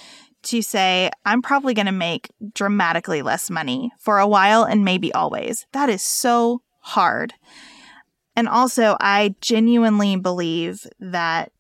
[0.44, 5.12] to say, I'm probably going to make dramatically less money for a while and maybe
[5.14, 5.66] always.
[5.74, 7.34] That is so hard.
[8.36, 11.52] And also, I genuinely believe that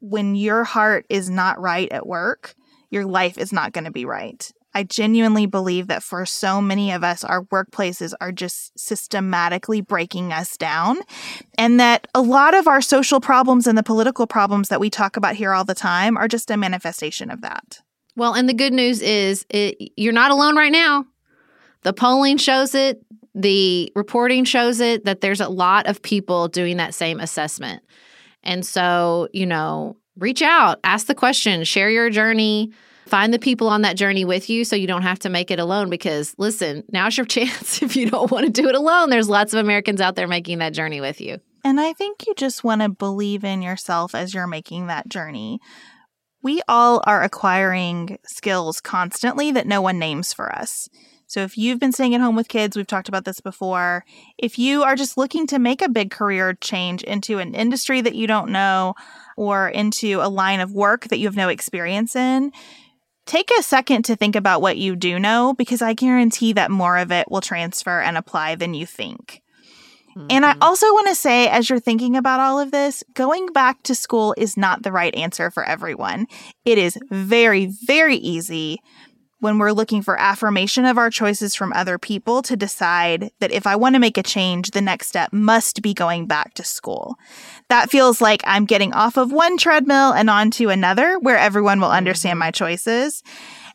[0.00, 2.54] when your heart is not right at work,
[2.90, 4.52] your life is not going to be right.
[4.78, 10.32] I genuinely believe that for so many of us, our workplaces are just systematically breaking
[10.32, 10.98] us down.
[11.58, 15.16] And that a lot of our social problems and the political problems that we talk
[15.16, 17.80] about here all the time are just a manifestation of that.
[18.14, 21.06] Well, and the good news is it, you're not alone right now.
[21.82, 23.02] The polling shows it,
[23.34, 27.82] the reporting shows it that there's a lot of people doing that same assessment.
[28.44, 32.70] And so, you know, reach out, ask the question, share your journey
[33.08, 35.58] Find the people on that journey with you so you don't have to make it
[35.58, 39.08] alone because listen, now's your chance if you don't want to do it alone.
[39.08, 41.38] There's lots of Americans out there making that journey with you.
[41.64, 45.58] And I think you just want to believe in yourself as you're making that journey.
[46.42, 50.88] We all are acquiring skills constantly that no one names for us.
[51.26, 54.04] So if you've been staying at home with kids, we've talked about this before.
[54.38, 58.14] If you are just looking to make a big career change into an industry that
[58.14, 58.94] you don't know
[59.36, 62.52] or into a line of work that you have no experience in,
[63.28, 66.96] take a second to think about what you do know because I guarantee that more
[66.96, 69.42] of it will transfer and apply than you think.
[70.16, 70.26] Mm-hmm.
[70.30, 70.62] And I mm-hmm.
[70.62, 74.34] also want to say, as you're thinking about all of this, going back to school
[74.38, 76.26] is not the right answer for everyone.
[76.64, 78.80] It is very, very easy
[79.40, 83.66] when we're looking for affirmation of our choices from other people to decide that if
[83.66, 87.16] I want to make a change, the next step must be going back to school.
[87.68, 91.90] That feels like I'm getting off of one treadmill and onto another where everyone will
[91.90, 92.46] understand mm-hmm.
[92.46, 93.22] my choices.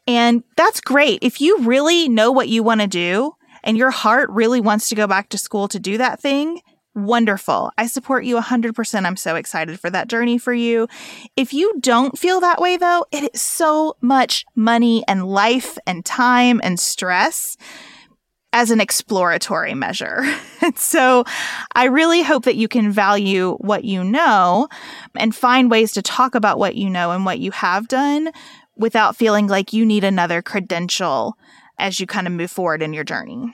[0.06, 1.20] And that's great.
[1.22, 4.96] If you really know what you want to do and your heart really wants to
[4.96, 6.62] go back to school to do that thing,
[6.96, 7.72] wonderful.
[7.78, 9.06] I support you 100%.
[9.06, 10.88] I'm so excited for that journey for you.
[11.36, 16.06] If you don't feel that way, though, it is so much money and life and
[16.06, 17.58] time and stress
[18.54, 20.24] as an exploratory measure.
[20.76, 21.24] so
[21.76, 24.70] I really hope that you can value what you know
[25.16, 28.32] and find ways to talk about what you know and what you have done
[28.78, 31.36] without feeling like you need another credential
[31.80, 33.54] as you kind of move forward in your journey.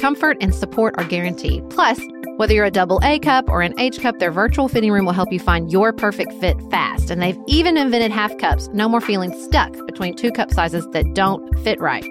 [0.00, 1.68] Comfort and support are guaranteed.
[1.68, 2.00] Plus,
[2.38, 5.12] whether you're a double A cup or an H cup, their virtual fitting room will
[5.12, 7.10] help you find your perfect fit fast.
[7.10, 8.68] And they've even invented half cups.
[8.72, 12.06] No more feeling stuck between two cup sizes that don't fit right.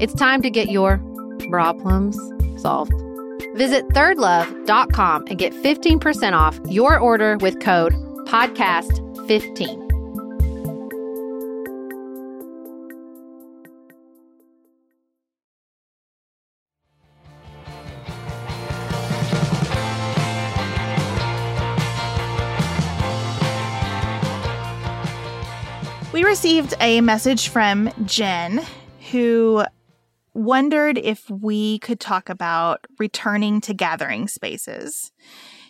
[0.00, 0.96] It's time to get your
[1.48, 2.18] bra plums
[2.60, 2.92] solved.
[3.54, 7.92] Visit thirdlove.com and get 15% off your order with code
[8.26, 9.87] podcast15.
[26.18, 28.66] We received a message from Jen
[29.12, 29.62] who
[30.34, 35.12] wondered if we could talk about returning to gathering spaces.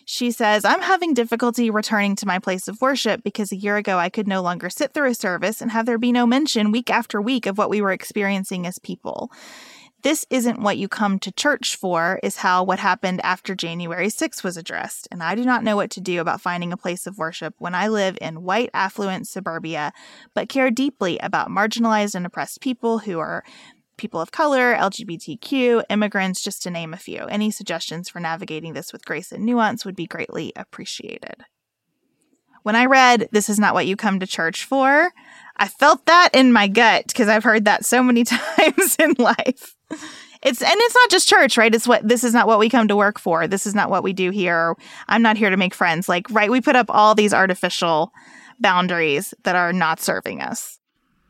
[0.05, 3.99] She says, I'm having difficulty returning to my place of worship because a year ago
[3.99, 6.89] I could no longer sit through a service and have there be no mention week
[6.89, 9.31] after week of what we were experiencing as people.
[10.01, 14.43] This isn't what you come to church for, is how what happened after January 6th
[14.43, 15.09] was addressed.
[15.11, 17.75] And I do not know what to do about finding a place of worship when
[17.75, 19.91] I live in white, affluent suburbia,
[20.33, 23.43] but care deeply about marginalized and oppressed people who are
[23.97, 27.25] people of color, LGBTQ, immigrants, just to name a few.
[27.25, 31.43] Any suggestions for navigating this with grace and nuance would be greatly appreciated.
[32.63, 35.11] When I read This is not what you come to church for,
[35.59, 39.75] I felt that in my gut because I've heard that so many times in life.
[40.41, 41.75] It's and it's not just church, right?
[41.75, 43.45] It's what this is not what we come to work for.
[43.45, 44.75] This is not what we do here.
[45.09, 46.07] I'm not here to make friends.
[46.07, 48.13] Like, right, we put up all these artificial
[48.59, 50.79] boundaries that are not serving us.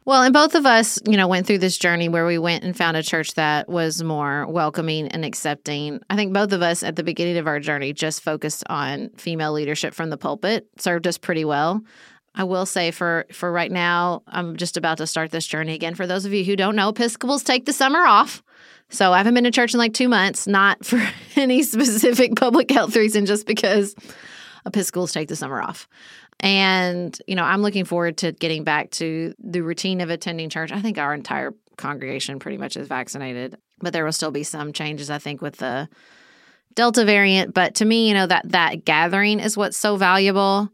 [0.06, 2.76] Well, and both of us, you know, went through this journey where we went and
[2.76, 6.00] found a church that was more welcoming and accepting.
[6.10, 9.54] I think both of us at the beginning of our journey just focused on female
[9.54, 11.84] leadership from the pulpit, served us pretty well.
[12.40, 15.94] I will say for for right now, I'm just about to start this journey again.
[15.94, 18.42] For those of you who don't know, Episcopals take the summer off.
[18.88, 22.72] So I haven't been to church in like two months, not for any specific public
[22.72, 23.94] health reason, just because
[24.66, 25.90] Episcopals take the summer off.
[26.40, 30.72] And, you know, I'm looking forward to getting back to the routine of attending church.
[30.72, 34.72] I think our entire congregation pretty much is vaccinated, but there will still be some
[34.72, 35.90] changes, I think, with the
[36.74, 37.54] Delta variant.
[37.54, 40.72] But to me, you know, that that gathering is what's so valuable.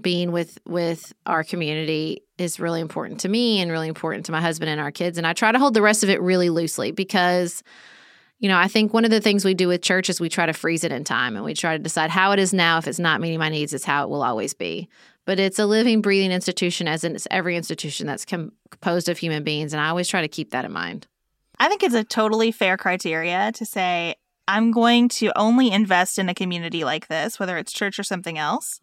[0.00, 4.40] Being with with our community is really important to me and really important to my
[4.40, 5.18] husband and our kids.
[5.18, 7.62] And I try to hold the rest of it really loosely because
[8.40, 10.44] you know, I think one of the things we do with church is we try
[10.44, 12.78] to freeze it in time and we try to decide how it is now.
[12.78, 14.88] If it's not meeting my needs, it's how it will always be.
[15.24, 19.44] But it's a living, breathing institution, as in it's every institution that's composed of human
[19.44, 19.72] beings.
[19.72, 21.06] And I always try to keep that in mind.
[21.58, 24.16] I think it's a totally fair criteria to say,
[24.46, 28.36] I'm going to only invest in a community like this, whether it's church or something
[28.36, 28.80] else,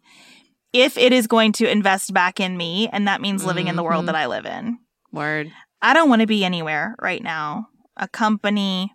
[0.72, 2.88] if it is going to invest back in me.
[2.88, 3.70] And that means living mm-hmm.
[3.70, 4.22] in the world that mm-hmm.
[4.22, 4.78] I live in.
[5.12, 5.52] Word.
[5.80, 7.68] I don't want to be anywhere right now.
[7.96, 8.92] A company,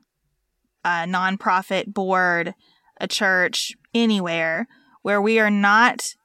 [0.84, 2.56] a nonprofit board,
[3.00, 4.68] a church, anywhere
[5.02, 6.16] where we are not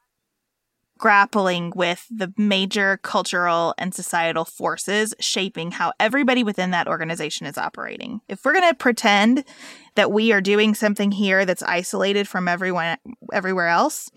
[1.03, 7.59] grappling with the major cultural and societal forces shaping how everybody within that organization is
[7.59, 8.21] operating.
[8.29, 9.45] If we're going to pretend
[9.97, 12.99] that we are doing something here that's isolated from everyone
[13.33, 14.11] everywhere else,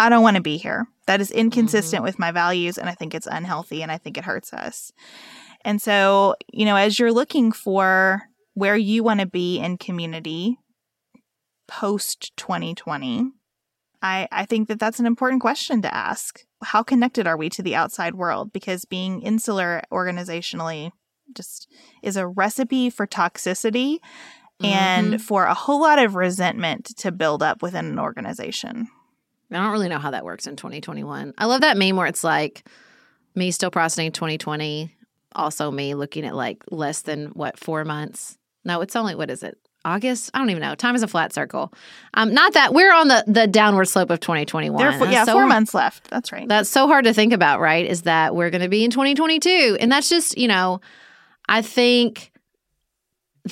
[0.00, 0.86] I don't want to be here.
[1.06, 2.04] That is inconsistent mm-hmm.
[2.04, 4.92] with my values and I think it's unhealthy and I think it hurts us.
[5.62, 8.22] And so, you know, as you're looking for
[8.54, 10.56] where you want to be in community
[11.68, 13.30] post 2020,
[14.00, 16.40] I, I think that that's an important question to ask.
[16.64, 18.54] How connected are we to the outside world?
[18.54, 20.92] Because being insular organizationally
[21.36, 21.68] just
[22.02, 23.98] is a recipe for toxicity
[24.62, 25.20] and Mhm.
[25.20, 28.88] for a whole lot of resentment to build up within an organization.
[29.50, 31.34] I don't really know how that works in 2021.
[31.36, 32.66] I love that meme where it's like
[33.34, 34.94] me still processing 2020,
[35.34, 38.38] also me looking at like less than what four months.
[38.64, 39.58] No, it's only what is it?
[39.84, 40.30] August?
[40.34, 40.74] I don't even know.
[40.74, 41.72] Time is a flat circle.
[42.14, 44.78] Um, not that we're on the the downward slope of 2021.
[44.78, 46.10] There are yeah, so four months left.
[46.10, 46.46] That's right.
[46.46, 47.86] That's so hard to think about, right?
[47.86, 50.80] Is that we're going to be in 2022, and that's just you know,
[51.48, 52.30] I think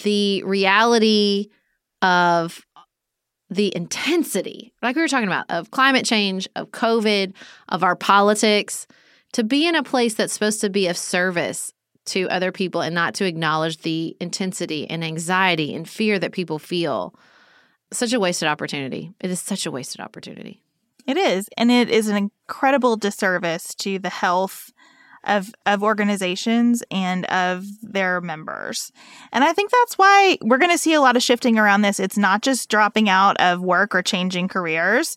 [0.02, 1.48] the reality
[2.02, 2.64] of
[3.50, 7.32] the intensity, like we were talking about, of climate change, of COVID,
[7.68, 8.86] of our politics,
[9.32, 11.72] to be in a place that's supposed to be of service
[12.06, 16.58] to other people and not to acknowledge the intensity and anxiety and fear that people
[16.58, 17.14] feel.
[17.92, 19.12] Such a wasted opportunity.
[19.20, 20.62] It is such a wasted opportunity.
[21.06, 24.72] It is, and it is an incredible disservice to the health
[25.28, 28.90] of of organizations and of their members.
[29.32, 32.00] And I think that's why we're going to see a lot of shifting around this.
[32.00, 35.16] It's not just dropping out of work or changing careers.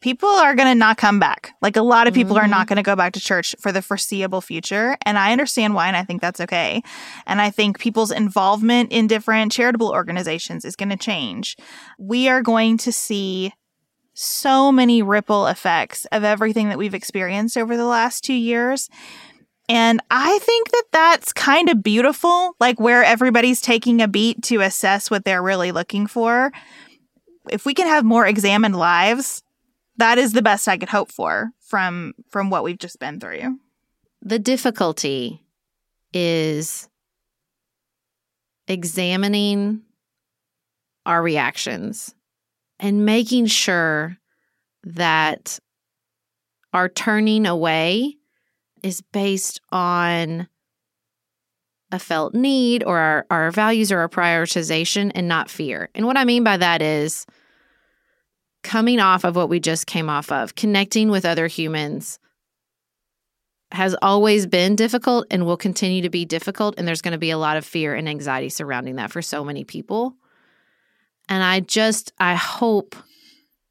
[0.00, 1.54] People are going to not come back.
[1.62, 2.74] Like a lot of people are not mm-hmm.
[2.74, 5.96] going to go back to church for the foreseeable future, and I understand why and
[5.96, 6.82] I think that's okay.
[7.24, 11.56] And I think people's involvement in different charitable organizations is going to change.
[11.98, 13.52] We are going to see
[14.14, 18.88] so many ripple effects of everything that we've experienced over the last two years.
[19.68, 24.60] And I think that that's kind of beautiful, like where everybody's taking a beat to
[24.60, 26.52] assess what they're really looking for.
[27.48, 29.42] If we can have more examined lives,
[29.96, 33.58] that is the best I could hope for from from what we've just been through.
[34.22, 35.44] the difficulty
[36.12, 36.88] is
[38.68, 39.82] examining
[41.04, 42.14] our reactions
[42.78, 44.16] and making sure
[44.84, 45.58] that
[46.72, 48.16] our turning away
[48.82, 50.48] is based on
[51.90, 55.90] a felt need or our, our values or our prioritization and not fear.
[55.94, 57.26] And what I mean by that is
[58.62, 62.18] coming off of what we just came off of, connecting with other humans
[63.72, 66.74] has always been difficult and will continue to be difficult.
[66.76, 69.44] And there's going to be a lot of fear and anxiety surrounding that for so
[69.44, 70.14] many people.
[71.28, 72.94] And I just, I hope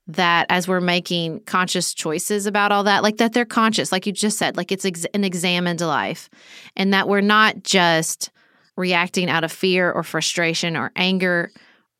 [0.07, 4.11] that as we're making conscious choices about all that, like that they're conscious, like you
[4.11, 6.29] just said, like it's ex- an examined life,
[6.75, 8.31] and that we're not just
[8.77, 11.51] reacting out of fear or frustration or anger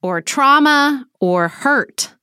[0.02, 2.14] or trauma or hurt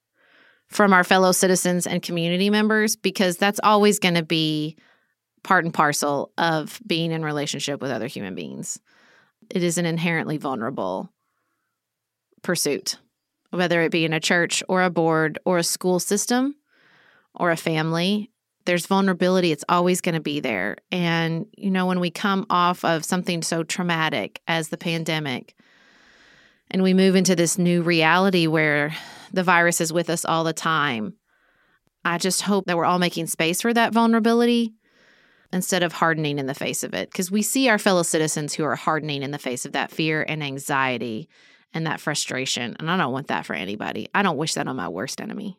[0.67, 4.77] from our fellow citizens and community members, because that's always going to be
[5.45, 8.79] part and parcel of being in relationship with other human beings.
[9.49, 11.11] It is an inherently vulnerable
[12.43, 12.99] pursuit,
[13.51, 16.55] whether it be in a church or a board or a school system
[17.35, 18.31] or a family.
[18.65, 20.77] There's vulnerability, it's always going to be there.
[20.93, 25.55] And, you know, when we come off of something so traumatic as the pandemic
[26.71, 28.95] and we move into this new reality where
[29.33, 31.15] the virus is with us all the time,
[32.05, 34.75] I just hope that we're all making space for that vulnerability
[35.51, 37.11] instead of hardening in the face of it.
[37.11, 40.25] Because we see our fellow citizens who are hardening in the face of that fear
[40.29, 41.29] and anxiety
[41.75, 42.77] and that frustration.
[42.79, 44.09] And I don't want that for anybody.
[44.15, 45.59] I don't wish that on my worst enemy.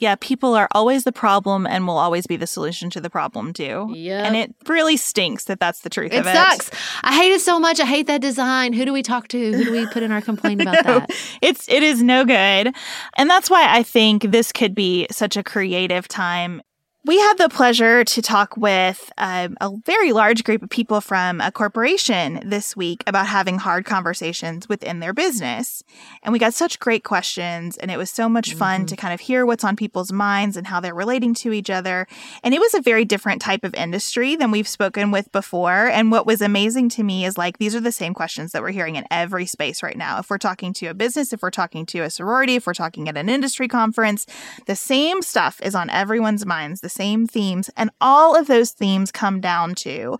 [0.00, 3.52] Yeah, people are always the problem and will always be the solution to the problem
[3.52, 3.88] too.
[3.92, 4.22] Yeah.
[4.24, 6.34] And it really stinks that that's the truth It of it.
[6.34, 6.70] sucks.
[7.02, 7.80] I hate it so much.
[7.80, 8.74] I hate that design.
[8.74, 9.52] Who do we talk to?
[9.52, 11.10] Who do we put in our complaint about No, that?
[11.42, 12.72] It's it is no good.
[13.16, 16.62] And that's why I think this could be such a creative time.
[17.08, 21.40] We had the pleasure to talk with um, a very large group of people from
[21.40, 25.82] a corporation this week about having hard conversations within their business.
[26.22, 29.20] And we got such great questions, and it was so much fun to kind of
[29.20, 32.06] hear what's on people's minds and how they're relating to each other.
[32.44, 35.88] And it was a very different type of industry than we've spoken with before.
[35.88, 38.68] And what was amazing to me is like these are the same questions that we're
[38.68, 40.18] hearing in every space right now.
[40.18, 43.08] If we're talking to a business, if we're talking to a sorority, if we're talking
[43.08, 44.26] at an industry conference,
[44.66, 47.70] the same stuff is on everyone's minds, the same themes.
[47.76, 50.18] And all of those themes come down to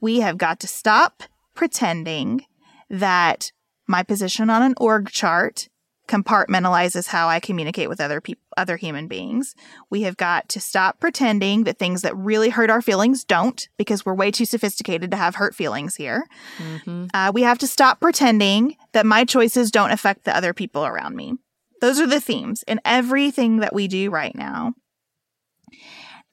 [0.00, 1.22] we have got to stop
[1.54, 2.44] pretending
[2.90, 3.52] that
[3.86, 5.68] my position on an org chart
[6.08, 9.54] compartmentalizes how I communicate with other people, other human beings.
[9.90, 14.06] We have got to stop pretending that things that really hurt our feelings don't, because
[14.06, 16.26] we're way too sophisticated to have hurt feelings here.
[16.58, 17.10] Mhm.
[17.12, 21.16] Uh, we have to stop pretending that my choices don't affect the other people around
[21.16, 21.34] me.
[21.80, 24.74] Those are the themes in everything that we do right now.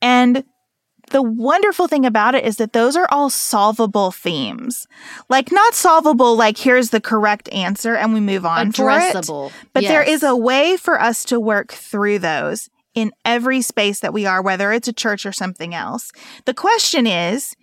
[0.04, 0.43] And
[1.12, 4.88] the wonderful thing about it is that those are all solvable themes.
[5.30, 9.16] Like, not solvable, like, here's the correct answer and we move on for it.
[9.16, 9.51] Addressable.
[9.74, 10.18] But there Yes.
[10.18, 14.41] is a way for us to work through those in every space that we are,
[14.41, 16.12] whether it's a church or something else.
[16.45, 17.56] The question is,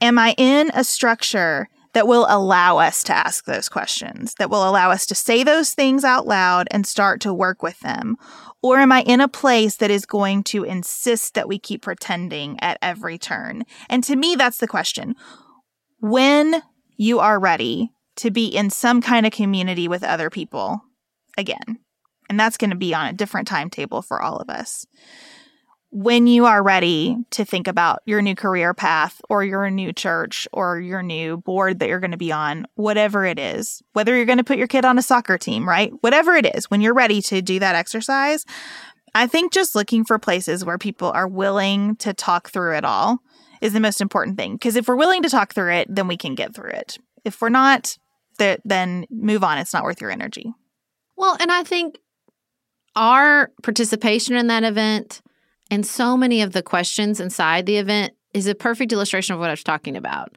[0.00, 4.68] am I in a structure that will allow us to ask those questions, that will
[4.68, 8.16] allow us to say those things out loud and start to work with them?
[8.64, 12.58] Or am I in a place that is going to insist that we keep pretending
[12.60, 13.64] at every turn?
[13.90, 15.16] And to me, that's the question.
[16.00, 16.62] When
[16.96, 20.80] you are ready to be in some kind of community with other people
[21.36, 21.80] again,
[22.30, 24.86] and that's going to be on a different timetable for all of us
[25.94, 30.48] when you are ready to think about your new career path or your new church
[30.52, 34.26] or your new board that you're going to be on, whatever it is, whether you're
[34.26, 35.92] going to put your kid on a soccer team, right?
[36.00, 38.44] Whatever it is, when you're ready to do that exercise,
[39.14, 43.20] I think just looking for places where people are willing to talk through it all
[43.60, 44.54] is the most important thing.
[44.54, 46.98] Because if we're willing to talk through it, then we can get through it.
[47.24, 47.96] If we're not,
[48.36, 49.58] then move on.
[49.58, 50.52] It's not worth your energy.
[51.16, 52.00] Well, and I think
[52.96, 55.22] our participation in that event
[55.74, 59.50] and so many of the questions inside the event is a perfect illustration of what
[59.50, 60.36] I was talking about.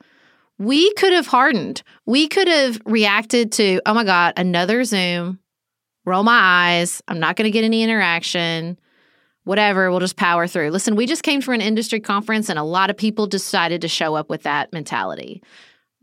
[0.57, 1.83] We could have hardened.
[2.07, 5.39] We could have reacted to, oh my God, another Zoom,
[6.05, 7.03] roll my eyes.
[7.07, 8.79] I'm not going to get any interaction.
[9.43, 10.71] Whatever, we'll just power through.
[10.71, 13.87] Listen, we just came from an industry conference and a lot of people decided to
[13.87, 15.43] show up with that mentality.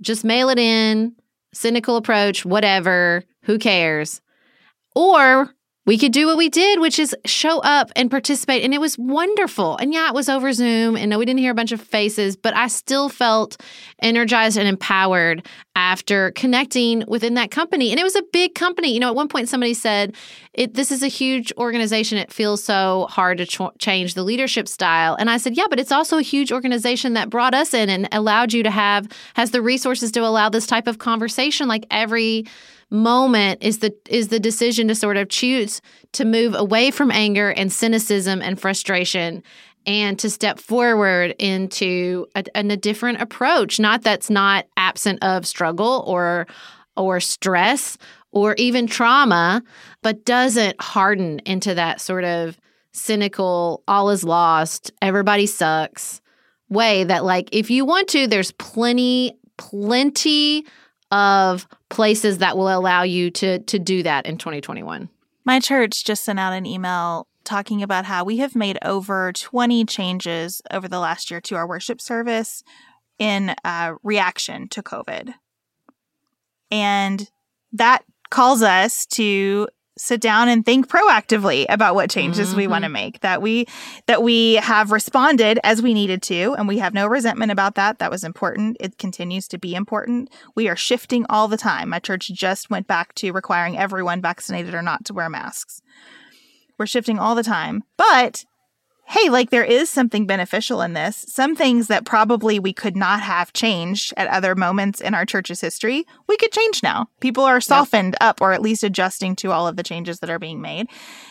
[0.01, 1.15] Just mail it in,
[1.53, 4.21] cynical approach, whatever, who cares?
[4.95, 5.53] Or
[5.87, 8.65] we could do what we did, which is show up and participate.
[8.65, 9.77] And it was wonderful.
[9.77, 10.97] And yeah, it was over Zoom.
[10.97, 13.61] And no, we didn't hear a bunch of faces, but I still felt
[14.01, 15.47] energized and empowered
[15.77, 17.91] after connecting within that company.
[17.91, 18.93] And it was a big company.
[18.93, 20.15] You know, at one point somebody said,
[20.55, 22.19] This is a huge organization.
[22.19, 25.17] It feels so hard to ch- change the leadership style.
[25.19, 28.09] And I said, Yeah, but it's also a huge organization that brought us in and
[28.13, 32.45] allowed you to have, has the resources to allow this type of conversation like every
[32.91, 35.81] moment is the is the decision to sort of choose
[36.13, 39.43] to move away from anger and cynicism and frustration
[39.87, 46.05] and to step forward into a, a different approach not that's not absent of struggle
[46.07, 46.47] or
[46.97, 47.99] or stress
[48.33, 49.63] or even trauma
[50.03, 52.59] but doesn't harden into that sort of
[52.93, 56.21] cynical all is lost everybody sucks
[56.69, 60.65] way that like if you want to there's plenty plenty
[61.11, 65.09] of places that will allow you to to do that in 2021.
[65.45, 69.85] My church just sent out an email talking about how we have made over 20
[69.85, 72.63] changes over the last year to our worship service
[73.19, 75.35] in uh, reaction to COVID.
[76.71, 77.31] And
[77.73, 82.57] that calls us to sit down and think proactively about what changes mm-hmm.
[82.57, 83.67] we want to make that we
[84.07, 87.99] that we have responded as we needed to and we have no resentment about that.
[88.01, 88.77] That was important.
[88.81, 90.31] It continues to be important.
[90.57, 91.91] We are shifting all the time.
[91.91, 95.81] My church just went back to requiring everyone vaccinated or not to wear masks
[96.79, 98.45] we're shifting all the time but
[99.07, 101.25] hey, like there is something beneficial in this.
[101.29, 105.61] Some things that probably we could not have changed at other moments in our church's
[105.61, 107.09] history, we could change now.
[107.21, 108.29] People are softened yep.
[108.29, 110.87] up or at least adjusting to all of the changes that are being made.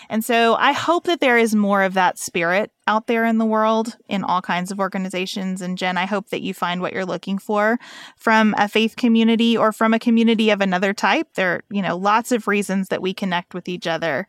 [0.10, 3.46] And so I hope that there is more of that spirit out there in the
[3.46, 5.62] world in all kinds of organizations.
[5.62, 7.80] And Jen, I hope that you find what you're looking for
[8.18, 11.28] from a faith community or from a community of another type.
[11.36, 14.28] There are, you know, lots of reasons that we connect with each other.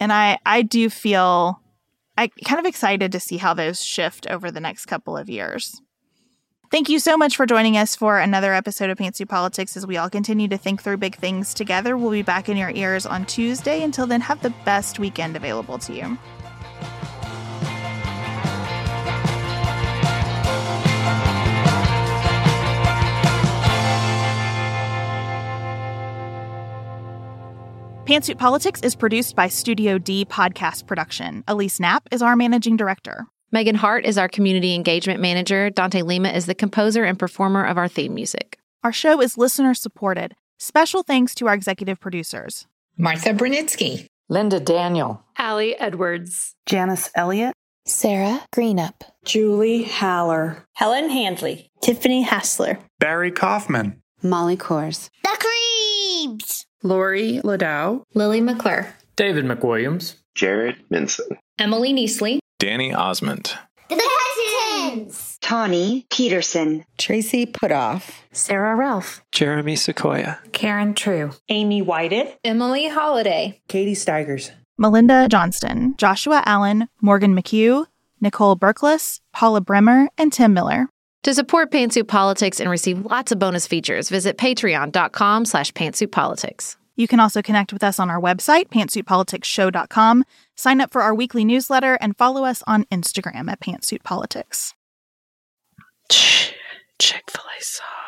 [0.00, 1.60] And I, I do feel
[2.16, 5.80] I kind of excited to see how those shift over the next couple of years.
[6.70, 9.96] Thank you so much for joining us for another episode of Pantsuit Politics as we
[9.96, 11.96] all continue to think through big things together.
[11.96, 13.82] We'll be back in your ears on Tuesday.
[13.82, 16.16] Until then, have the best weekend available to you.
[28.10, 31.44] Pantsuit Politics is produced by Studio D Podcast Production.
[31.46, 33.28] Elise Knapp is our managing director.
[33.52, 35.70] Megan Hart is our community engagement manager.
[35.70, 38.58] Dante Lima is the composer and performer of our theme music.
[38.82, 40.34] Our show is listener supported.
[40.58, 47.54] Special thanks to our executive producers Martha Brunitsky, Linda Daniel, Allie Edwards, Janice Elliott,
[47.86, 55.38] Sarah Greenup, Julie Haller, Helen Handley, Tiffany Hassler, Barry Kaufman, Molly Kors, The
[56.26, 56.66] Creeps.
[56.82, 63.52] Lori Ladow, Lily McClure, David McWilliams, Jared Minson, Emily Neasley, Danny Osmond,
[63.88, 72.88] The Hutchins, Tawny Peterson, Tracy Putoff, Sarah Ralph, Jeremy Sequoia, Karen True, Amy Whited, Emily
[72.88, 77.86] Holiday, Katie Steigers, Melinda Johnston, Joshua Allen, Morgan McHugh,
[78.22, 80.88] Nicole Berkless, Paula Bremer, and Tim Miller.
[81.24, 86.76] To support Pantsuit Politics and receive lots of bonus features, visit patreon.com slash pantsuitpolitics.
[86.96, 90.24] You can also connect with us on our website, pantsuitpoliticsshow.com,
[90.56, 94.74] sign up for our weekly newsletter, and follow us on Instagram at pantsuitpolitics.
[96.10, 97.99] Chick fil A sauce.